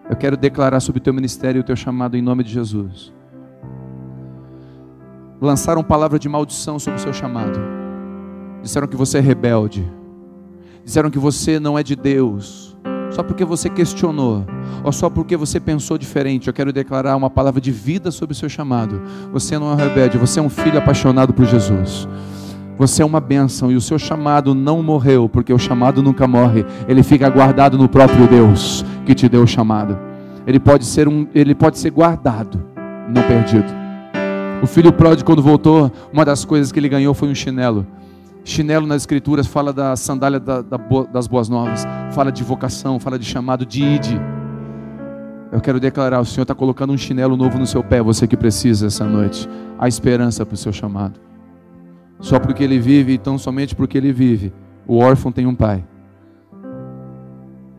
Eu 0.09 0.17
quero 0.17 0.37
declarar 0.37 0.81
sobre 0.81 1.01
o 1.01 1.03
teu 1.03 1.15
ministério 1.15 1.59
e 1.59 1.63
o 1.63 1.65
teu 1.65 1.77
chamado 1.77 2.17
em 2.17 2.23
nome 2.23 2.45
de 2.45 2.53
Jesus. 2.53 3.13
Lançaram 5.41 5.83
palavra 5.83 6.19
de 6.19 6.29
maldição 6.29 6.79
sobre 6.79 7.01
o 7.01 7.03
seu 7.03 7.13
chamado. 7.15 7.59
Disseram 8.63 8.87
que 8.87 8.97
você 8.97 9.19
é 9.19 9.21
rebelde. 9.21 9.91
Disseram 10.85 11.11
que 11.11 11.19
você 11.19 11.59
não 11.59 11.79
é 11.79 11.83
de 11.83 11.97
Deus. 11.97 12.77
só 13.11 13.25
porque 13.25 13.45
você 13.45 13.69
questionou, 13.69 14.47
ou 14.85 14.93
só 14.93 15.11
porque 15.11 15.37
você 15.37 15.59
pensou 15.59 15.99
diferente, 15.99 16.47
eu 16.47 16.55
quero 16.55 16.73
declarar 16.73 17.17
uma 17.17 17.29
palavra 17.29 17.61
de 17.61 17.73
vida 17.73 18.11
sobre 18.13 18.35
o 18.35 18.37
seu 18.37 18.49
chamado. 18.49 19.03
Você 19.33 19.59
não 19.59 19.71
é 19.71 19.73
um 19.73 19.77
rebelde, 19.77 20.17
você 20.17 20.39
é 20.39 20.43
um 20.43 20.49
filho 20.49 20.79
apaixonado 20.79 21.33
por 21.33 21.45
Jesus. 21.45 22.07
Você 22.79 23.03
é 23.03 23.05
uma 23.05 23.21
bênção 23.21 23.71
e 23.73 23.77
o 23.77 23.81
seu 23.81 23.99
chamado 23.99 24.55
não 24.55 24.83
morreu, 24.83 25.29
porque 25.29 25.53
o 25.53 25.59
chamado 25.59 26.03
nunca 26.03 26.27
morre, 26.29 26.65
ele 26.87 27.03
fica 27.03 27.29
guardado 27.29 27.77
no 27.77 27.89
próprio 27.89 28.29
Deus 28.29 28.85
que 29.05 29.15
te 29.15 29.29
deu 29.29 29.43
o 29.43 29.47
chamado. 29.47 29.99
Ele 30.47 30.61
pode 30.61 30.87
ser 30.87 31.09
um, 31.09 31.27
ele 31.35 31.55
pode 31.55 31.79
ser 31.79 31.91
guardado, 31.91 32.63
não 33.09 33.23
perdido. 33.23 33.80
O 34.63 34.67
filho 34.67 34.93
pródigo 34.93 35.27
quando 35.27 35.43
voltou, 35.43 35.91
uma 36.13 36.25
das 36.25 36.45
coisas 36.45 36.71
que 36.71 36.79
ele 36.79 36.89
ganhou 36.89 37.15
foi 37.15 37.29
um 37.29 37.35
chinelo. 37.35 37.87
Chinelo 38.45 38.87
nas 38.87 39.03
escrituras 39.03 39.47
fala 39.47 39.73
da 39.73 39.97
sandália 39.97 40.39
da, 40.39 40.61
da, 40.61 40.79
das 41.11 41.27
boas 41.27 41.49
novas, 41.49 41.87
fala 42.13 42.31
de 42.31 42.45
vocação, 42.45 43.01
fala 43.01 43.19
de 43.19 43.25
chamado 43.25 43.65
de 43.65 43.83
ide. 43.83 44.21
Eu 45.51 45.61
quero 45.61 45.81
declarar: 45.81 46.21
o 46.21 46.27
Senhor 46.27 46.43
está 46.43 46.55
colocando 46.55 46.93
um 46.93 46.99
chinelo 46.99 47.37
novo 47.37 47.59
no 47.59 47.67
seu 47.67 47.83
pé, 47.83 48.03
você 48.03 48.27
que 48.27 48.37
precisa 48.37 48.89
essa 48.89 49.07
noite. 49.07 49.49
Há 49.79 49.89
esperança 49.89 50.45
para 50.45 50.55
o 50.55 50.59
seu 50.59 50.73
chamado. 50.73 51.19
Só 52.19 52.39
porque 52.39 52.63
ele 52.63 52.79
vive, 52.79 53.15
então 53.15 53.39
somente 53.39 53.75
porque 53.75 53.97
ele 53.97 54.13
vive, 54.13 54.53
o 54.87 54.99
órfão 54.99 55.33
tem 55.33 55.47
um 55.47 55.55
pai. 55.55 55.83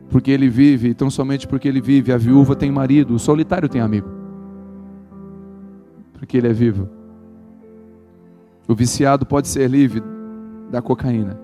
Porque 0.10 0.32
ele 0.32 0.50
vive, 0.50 0.89
então 0.89 1.12
somente 1.12 1.48
porque 1.48 1.67
ele 1.67 1.80
vive, 1.80 2.12
a 2.12 2.17
viúva 2.17 2.56
tem 2.56 2.72
marido, 2.72 3.13
o 3.13 3.20
solitário 3.20 3.70
tem 3.70 3.82
amigo. 3.82 4.20
Porque 6.21 6.38
ele 6.38 6.47
é 6.47 6.53
vivo. 6.53 6.88
O 8.67 8.75
viciado 8.75 9.25
pode 9.25 9.47
ser 9.47 9.67
livre 9.67 10.03
da 10.69 10.79
cocaína. 10.79 11.36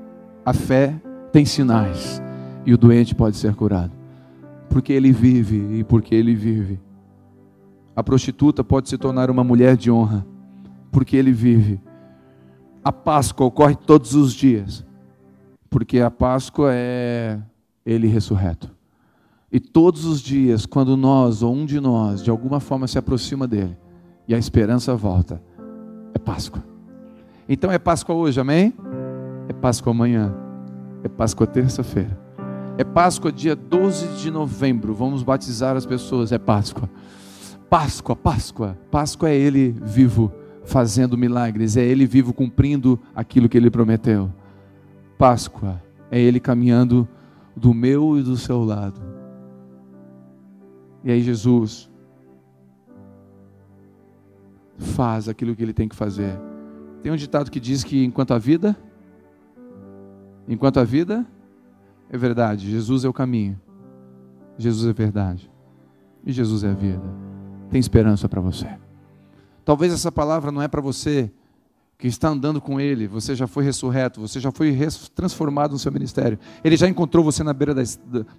A 0.46 0.54
fé 0.54 1.02
tem 1.32 1.46
sinais 1.46 2.22
e 2.64 2.76
o 2.76 2.78
doente 2.78 3.16
pode 3.16 3.38
ser 3.38 3.56
curado. 3.56 3.92
Porque 4.70 4.94
ele 4.94 5.12
vive 5.12 5.80
e 5.80 5.84
porque 5.84 6.14
ele 6.14 6.36
vive. 6.36 6.80
A 7.96 8.04
prostituta 8.04 8.64
pode 8.64 8.88
se 8.88 9.00
tornar 9.00 9.32
uma 9.32 9.44
mulher 9.44 9.76
de 9.76 9.90
honra, 9.90 10.24
porque 10.92 11.18
ele 11.18 11.32
vive. 11.32 11.82
A 12.84 12.92
Páscoa 12.92 13.48
ocorre 13.48 13.76
todos 13.76 14.14
os 14.14 14.32
dias, 14.32 14.86
porque 15.72 16.02
a 16.02 16.12
Páscoa 16.12 16.70
é 16.72 17.40
ele 17.84 18.06
ressurreto. 18.06 18.70
E 19.52 19.60
todos 19.60 20.06
os 20.06 20.22
dias, 20.22 20.68
quando 20.68 20.96
nós 20.96 21.42
ou 21.42 21.52
um 21.52 21.66
de 21.66 21.80
nós 21.80 22.22
de 22.22 22.30
alguma 22.30 22.60
forma 22.60 22.88
se 22.88 23.00
aproxima 23.00 23.48
dele 23.48 23.76
e 24.28 24.36
a 24.36 24.38
esperança 24.38 24.96
volta, 24.96 25.42
é 26.14 26.20
Páscoa. 26.20 26.64
Então 27.48 27.72
é 27.72 27.80
Páscoa 27.80 28.14
hoje, 28.14 28.40
amém? 28.40 28.74
É 29.48 29.54
Páscoa 29.54 29.92
amanhã. 29.92 30.36
É 31.04 31.08
Páscoa 31.08 31.48
terça-feira. 31.48 32.18
É 32.78 32.84
Páscoa 32.84 33.32
dia 33.32 33.56
12 33.56 34.22
de 34.22 34.30
novembro. 34.30 34.94
Vamos 34.94 35.24
batizar 35.24 35.78
as 35.78 35.86
pessoas. 35.86 36.32
É 36.32 36.38
Páscoa. 36.38 36.90
Páscoa, 37.70 38.16
Páscoa. 38.16 38.78
Páscoa 38.92 39.30
é 39.30 39.36
Ele 39.36 39.74
vivo 39.82 40.32
fazendo 40.66 41.18
milagres. 41.18 41.78
É 41.78 41.84
Ele 41.84 42.06
vivo 42.06 42.34
cumprindo 42.34 43.00
aquilo 43.16 43.48
que 43.48 43.58
Ele 43.58 43.72
prometeu. 43.72 44.32
Páscoa 45.18 45.82
é 46.12 46.20
Ele 46.20 46.40
caminhando 46.40 47.08
do 47.56 47.74
meu 47.74 48.20
e 48.20 48.24
do 48.24 48.36
seu 48.36 48.64
lado. 48.64 49.02
E 51.04 51.12
aí 51.12 51.22
Jesus 51.22 51.90
faz 54.78 55.28
aquilo 55.28 55.56
que 55.56 55.64
Ele 55.64 55.74
tem 55.74 55.90
que 55.90 55.96
fazer. 55.96 56.40
Tem 57.02 57.12
um 57.12 57.16
ditado 57.16 57.52
que 57.52 57.60
diz 57.60 57.84
que 57.84 58.04
enquanto 58.04 58.34
a 58.34 58.38
vida 58.38 58.76
Enquanto 60.48 60.80
a 60.80 60.84
vida 60.84 61.26
é 62.10 62.18
verdade, 62.18 62.72
Jesus 62.72 63.04
é 63.04 63.10
o 63.10 63.14
caminho, 63.14 63.60
Jesus 64.58 64.90
é 64.90 64.94
verdade 64.94 65.52
e 66.26 66.32
Jesus 66.32 66.64
é 66.64 66.70
a 66.70 66.74
vida. 66.74 67.04
Tem 67.70 67.80
esperança 67.80 68.30
para 68.30 68.40
você. 68.40 68.68
Talvez 69.66 69.92
essa 69.92 70.10
palavra 70.10 70.50
não 70.50 70.62
é 70.62 70.70
para 70.70 70.80
você 70.80 71.30
que 71.98 72.08
está 72.08 72.30
andando 72.30 72.62
com 72.62 72.80
Ele, 72.80 73.08
você 73.08 73.36
já 73.36 73.46
foi 73.46 73.66
ressurreto, 73.66 74.22
você 74.22 74.40
já 74.40 74.52
foi 74.52 74.74
transformado 75.14 75.72
no 75.72 75.80
seu 75.80 75.92
ministério. 75.92 76.40
Ele 76.64 76.78
já 76.78 76.88
encontrou 76.88 77.24
você 77.26 77.44
na 77.44 77.52
beira 77.52 77.74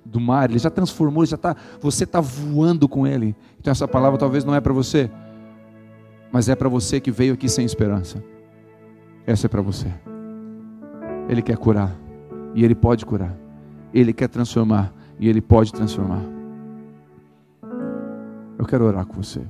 do 0.07 0.21
mar, 0.21 0.49
Ele 0.49 0.59
já 0.59 0.71
transformou, 0.71 1.27
já 1.27 1.37
tá, 1.37 1.55
você 1.79 2.05
está 2.05 2.21
voando 2.21 2.89
com 2.89 3.07
Ele. 3.07 3.37
Então 3.61 3.71
essa 3.71 3.87
palavra 3.87 4.19
talvez 4.19 4.45
não 4.45 4.55
é 4.55 4.61
para 4.63 4.73
você, 4.73 5.11
mas 6.33 6.49
é 6.49 6.55
para 6.55 6.69
você 6.69 7.01
que 7.01 7.11
veio 7.11 7.35
aqui 7.35 7.49
sem 7.49 7.65
esperança. 7.65 8.23
Essa 9.27 9.47
é 9.47 9.49
para 9.49 9.63
você. 9.63 9.93
Ele 11.29 11.43
quer 11.43 11.57
curar 11.57 11.95
e 12.55 12.65
Ele 12.65 12.75
pode 12.75 13.05
curar. 13.05 13.37
Ele 13.93 14.13
quer 14.13 14.29
transformar 14.29 14.93
e 15.19 15.29
Ele 15.29 15.41
pode 15.41 15.73
transformar. 15.73 16.23
Eu 18.59 18.65
quero 18.67 18.85
orar 18.85 19.07
com 19.07 19.15
você. 19.15 19.43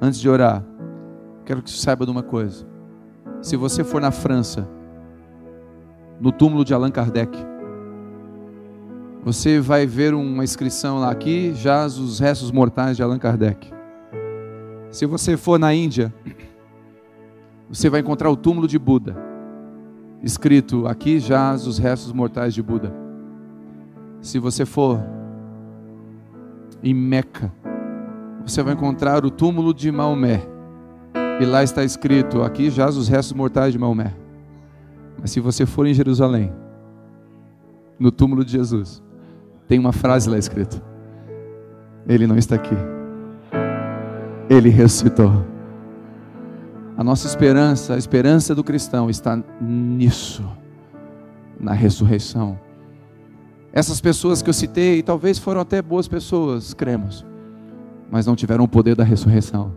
Antes 0.00 0.20
de 0.20 0.28
orar, 0.28 0.64
quero 1.44 1.62
que 1.62 1.70
você 1.70 1.78
saiba 1.78 2.04
de 2.04 2.10
uma 2.10 2.22
coisa. 2.22 2.66
Se 3.40 3.56
você 3.56 3.82
for 3.82 4.00
na 4.00 4.10
França, 4.10 4.68
no 6.20 6.30
túmulo 6.30 6.64
de 6.64 6.72
Allan 6.72 6.90
Kardec, 6.90 7.36
você 9.24 9.60
vai 9.60 9.86
ver 9.86 10.14
uma 10.14 10.44
inscrição 10.44 10.98
lá 10.98 11.10
aqui, 11.10 11.52
jaz 11.54 11.98
os 11.98 12.18
restos 12.18 12.50
mortais 12.50 12.96
de 12.96 13.02
Allan 13.02 13.18
Kardec. 13.18 13.71
Se 14.92 15.06
você 15.06 15.38
for 15.38 15.58
na 15.58 15.72
Índia, 15.72 16.14
você 17.66 17.88
vai 17.88 18.00
encontrar 18.00 18.30
o 18.30 18.36
túmulo 18.36 18.68
de 18.68 18.78
Buda 18.78 19.16
escrito: 20.22 20.86
Aqui 20.86 21.18
jaz 21.18 21.66
os 21.66 21.78
restos 21.78 22.12
mortais 22.12 22.52
de 22.52 22.62
Buda. 22.62 22.92
Se 24.20 24.38
você 24.38 24.66
for 24.66 25.02
em 26.82 26.92
Meca, 26.92 27.50
você 28.44 28.62
vai 28.62 28.74
encontrar 28.74 29.24
o 29.24 29.30
túmulo 29.30 29.72
de 29.72 29.90
Maomé. 29.90 30.42
E 31.40 31.46
lá 31.46 31.62
está 31.62 31.82
escrito: 31.82 32.42
Aqui 32.42 32.68
jaz 32.68 32.94
os 32.94 33.08
restos 33.08 33.32
mortais 33.32 33.72
de 33.72 33.78
Maomé. 33.78 34.14
Mas 35.18 35.30
se 35.30 35.40
você 35.40 35.64
for 35.64 35.86
em 35.86 35.94
Jerusalém, 35.94 36.52
no 37.98 38.12
túmulo 38.12 38.44
de 38.44 38.52
Jesus, 38.52 39.02
tem 39.66 39.78
uma 39.78 39.92
frase 39.92 40.28
lá 40.28 40.36
escrita: 40.36 40.82
Ele 42.06 42.26
não 42.26 42.36
está 42.36 42.56
aqui. 42.56 42.76
Ele 44.48 44.68
ressuscitou. 44.68 45.44
A 46.96 47.02
nossa 47.02 47.26
esperança, 47.26 47.94
a 47.94 47.98
esperança 47.98 48.54
do 48.54 48.62
cristão 48.62 49.08
está 49.08 49.42
nisso, 49.60 50.44
na 51.58 51.72
ressurreição. 51.72 52.58
Essas 53.72 54.00
pessoas 54.00 54.42
que 54.42 54.50
eu 54.50 54.54
citei, 54.54 55.02
talvez 55.02 55.38
foram 55.38 55.60
até 55.62 55.80
boas 55.80 56.06
pessoas, 56.06 56.74
cremos, 56.74 57.24
mas 58.10 58.26
não 58.26 58.36
tiveram 58.36 58.64
o 58.64 58.68
poder 58.68 58.94
da 58.94 59.04
ressurreição. 59.04 59.72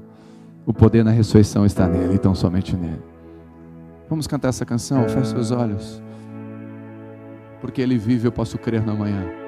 O 0.66 0.74
poder 0.74 1.06
na 1.06 1.12
ressurreição 1.12 1.66
está 1.66 1.88
nele, 1.88 2.16
então 2.16 2.36
somente 2.36 2.76
nele. 2.76 3.02
Vamos 4.10 4.28
cantar 4.28 4.50
essa 4.50 4.66
canção, 4.66 5.08
feche 5.08 5.30
seus 5.30 5.52
olhos. 5.52 6.02
Porque 7.62 7.82
ele 7.82 7.98
vive, 7.98 8.28
eu 8.28 8.32
posso 8.32 8.58
crer 8.58 8.86
na 8.86 8.94
manhã. 8.94 9.45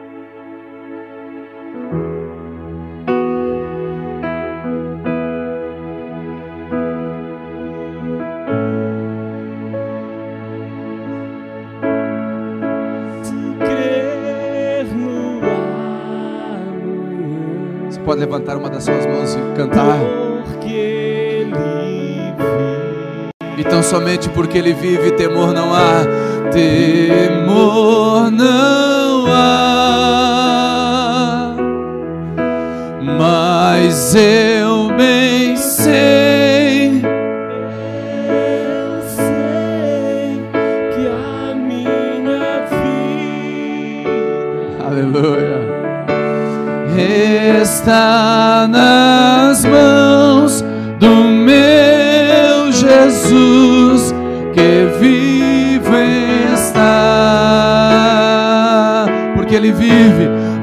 Pode 18.17 18.19
levantar 18.19 18.57
uma 18.57 18.69
das 18.69 18.83
suas 18.83 19.05
mãos 19.05 19.35
e 19.35 19.55
cantar. 19.55 19.99
Então 23.57 23.83
somente 23.83 24.29
porque 24.29 24.57
ele 24.57 24.73
vive, 24.73 25.11
temor 25.11 25.53
não 25.53 25.73
há, 25.73 26.03
temor 26.51 28.31
não 28.31 29.27
há. 29.27 29.86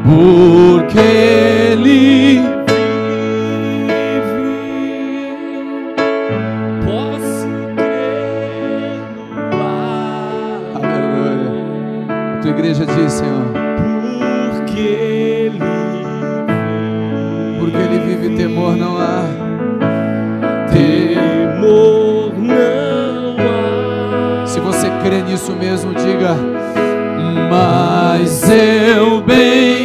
porque 0.05 0.99
Ele 0.99 2.39
vive, 2.39 2.45
posso 6.85 7.49
crer 7.75 9.01
no 9.25 9.57
lar. 9.57 10.61
A 12.35 12.39
tua 12.43 12.51
igreja 12.51 12.85
diz, 12.85 13.13
Senhor, 13.13 13.47
porque 14.59 14.79
Ele 14.79 15.59
vive, 15.59 15.65
porque 17.59 17.79
Ele 17.79 17.99
vive, 18.01 18.37
temor 18.37 18.77
não 18.77 18.99
há. 18.99 19.25
Temor 20.71 22.35
não 22.37 23.37
há. 23.39 24.47
Se 24.47 24.61
você 24.61 24.91
crê 25.03 25.23
nisso 25.23 25.53
mesmo, 25.57 25.95
diga 25.95 26.37
mas 27.55 28.49
eu 28.51 29.21
bem 29.21 29.84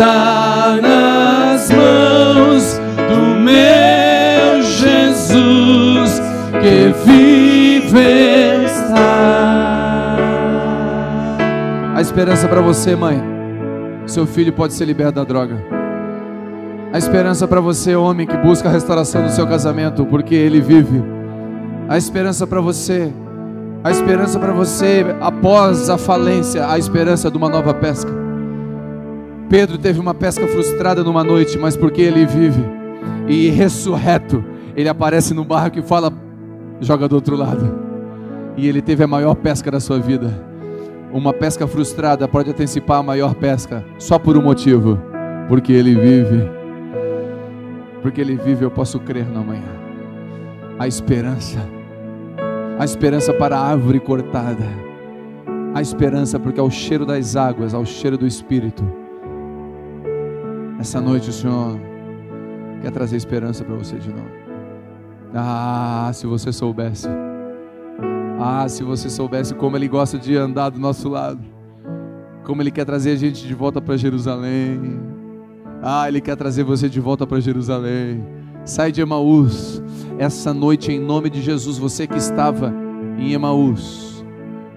está 0.00 0.78
nas 0.80 1.70
mãos 1.70 2.80
do 3.06 3.38
meu 3.38 4.62
Jesus 4.62 6.22
que 6.62 6.94
vive 7.04 8.64
está. 8.64 10.16
A 11.94 12.00
esperança 12.00 12.48
para 12.48 12.62
você, 12.62 12.96
mãe. 12.96 13.22
Seu 14.06 14.26
filho 14.26 14.54
pode 14.54 14.72
ser 14.72 14.86
liberto 14.86 15.16
da 15.16 15.24
droga. 15.24 15.62
A 16.94 16.98
esperança 16.98 17.46
para 17.46 17.60
você, 17.60 17.94
homem, 17.94 18.26
que 18.26 18.36
busca 18.38 18.70
a 18.70 18.72
restauração 18.72 19.22
do 19.22 19.30
seu 19.30 19.46
casamento, 19.46 20.06
porque 20.06 20.34
ele 20.34 20.62
vive. 20.62 21.04
A 21.88 21.98
esperança 21.98 22.46
para 22.46 22.60
você, 22.62 23.12
a 23.84 23.90
esperança 23.90 24.38
para 24.38 24.52
você 24.52 25.04
após 25.20 25.90
a 25.90 25.98
falência, 25.98 26.66
a 26.66 26.78
esperança 26.78 27.30
de 27.30 27.36
uma 27.36 27.50
nova 27.50 27.74
pesca. 27.74 28.19
Pedro 29.50 29.76
teve 29.76 29.98
uma 29.98 30.14
pesca 30.14 30.46
frustrada 30.46 31.02
numa 31.02 31.24
noite, 31.24 31.58
mas 31.58 31.76
porque 31.76 32.00
ele 32.00 32.24
vive 32.24 32.62
e 33.26 33.50
ressurreto, 33.50 34.44
ele 34.76 34.88
aparece 34.88 35.34
no 35.34 35.44
barco 35.44 35.76
e 35.76 35.82
fala: 35.82 36.12
joga 36.80 37.08
do 37.08 37.16
outro 37.16 37.34
lado. 37.34 37.90
E 38.56 38.68
ele 38.68 38.80
teve 38.80 39.02
a 39.02 39.08
maior 39.08 39.34
pesca 39.34 39.68
da 39.68 39.80
sua 39.80 39.98
vida. 39.98 40.48
Uma 41.12 41.32
pesca 41.32 41.66
frustrada 41.66 42.28
pode 42.28 42.50
antecipar 42.50 42.98
a 42.98 43.02
maior 43.02 43.34
pesca 43.34 43.84
só 43.98 44.20
por 44.20 44.36
um 44.36 44.42
motivo: 44.42 44.96
porque 45.48 45.72
ele 45.72 45.96
vive. 45.96 46.48
Porque 48.02 48.20
ele 48.20 48.36
vive, 48.36 48.64
eu 48.64 48.70
posso 48.70 49.00
crer 49.00 49.28
na 49.28 49.40
manhã. 49.40 49.68
A 50.78 50.86
esperança, 50.86 51.58
a 52.78 52.84
esperança 52.84 53.32
para 53.34 53.58
a 53.58 53.66
árvore 53.66 53.98
cortada, 53.98 54.64
a 55.74 55.82
esperança 55.82 56.38
porque 56.38 56.60
ao 56.60 56.70
cheiro 56.70 57.04
das 57.04 57.34
águas, 57.34 57.74
ao 57.74 57.84
cheiro 57.84 58.16
do 58.16 58.28
Espírito. 58.28 58.99
Essa 60.80 60.98
noite 60.98 61.28
o 61.28 61.32
Senhor 61.32 61.78
quer 62.80 62.90
trazer 62.90 63.14
esperança 63.14 63.62
para 63.62 63.76
você 63.76 63.98
de 63.98 64.08
novo. 64.08 64.30
Ah, 65.34 66.10
se 66.14 66.26
você 66.26 66.50
soubesse. 66.50 67.06
Ah, 68.40 68.66
se 68.66 68.82
você 68.82 69.10
soubesse 69.10 69.54
como 69.54 69.76
Ele 69.76 69.86
gosta 69.86 70.18
de 70.18 70.34
andar 70.38 70.70
do 70.70 70.78
nosso 70.80 71.10
lado. 71.10 71.38
Como 72.44 72.62
Ele 72.62 72.70
quer 72.70 72.86
trazer 72.86 73.10
a 73.10 73.16
gente 73.16 73.46
de 73.46 73.54
volta 73.54 73.78
para 73.78 73.94
Jerusalém. 73.98 74.98
Ah, 75.82 76.08
Ele 76.08 76.18
quer 76.18 76.34
trazer 76.34 76.64
você 76.64 76.88
de 76.88 76.98
volta 76.98 77.26
para 77.26 77.38
Jerusalém. 77.40 78.24
Sai 78.64 78.90
de 78.90 79.02
Emaús. 79.02 79.82
Essa 80.18 80.54
noite, 80.54 80.90
em 80.90 80.98
nome 80.98 81.28
de 81.28 81.42
Jesus, 81.42 81.76
você 81.76 82.06
que 82.06 82.16
estava 82.16 82.72
em 83.18 83.34
Emaús, 83.34 84.24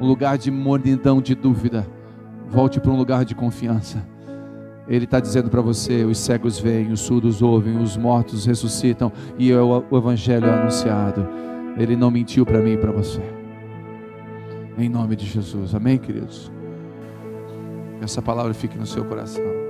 um 0.01 0.05
lugar 0.05 0.37
de 0.37 0.51
mornidão, 0.51 1.21
de 1.21 1.33
dúvida, 1.33 1.87
volte 2.49 2.81
para 2.81 2.91
um 2.91 2.97
lugar 2.97 3.23
de 3.23 3.33
confiança. 3.33 4.11
Ele 4.87 5.05
está 5.05 5.19
dizendo 5.19 5.49
para 5.49 5.61
você: 5.61 6.03
os 6.03 6.17
cegos 6.17 6.59
veem, 6.59 6.91
os 6.91 7.01
surdos 7.01 7.41
ouvem, 7.41 7.77
os 7.77 7.95
mortos 7.95 8.45
ressuscitam, 8.45 9.11
e 9.37 9.51
é 9.51 9.59
o 9.59 9.97
Evangelho 9.97 10.47
é 10.47 10.53
anunciado. 10.53 11.27
Ele 11.77 11.95
não 11.95 12.11
mentiu 12.11 12.45
para 12.45 12.59
mim 12.59 12.73
e 12.73 12.77
para 12.77 12.91
você. 12.91 13.21
Em 14.77 14.89
nome 14.89 15.15
de 15.15 15.25
Jesus, 15.25 15.73
amém, 15.73 15.97
queridos? 15.97 16.51
Que 17.97 18.05
essa 18.05 18.21
palavra 18.21 18.53
fique 18.53 18.77
no 18.77 18.85
seu 18.85 19.05
coração. 19.05 19.62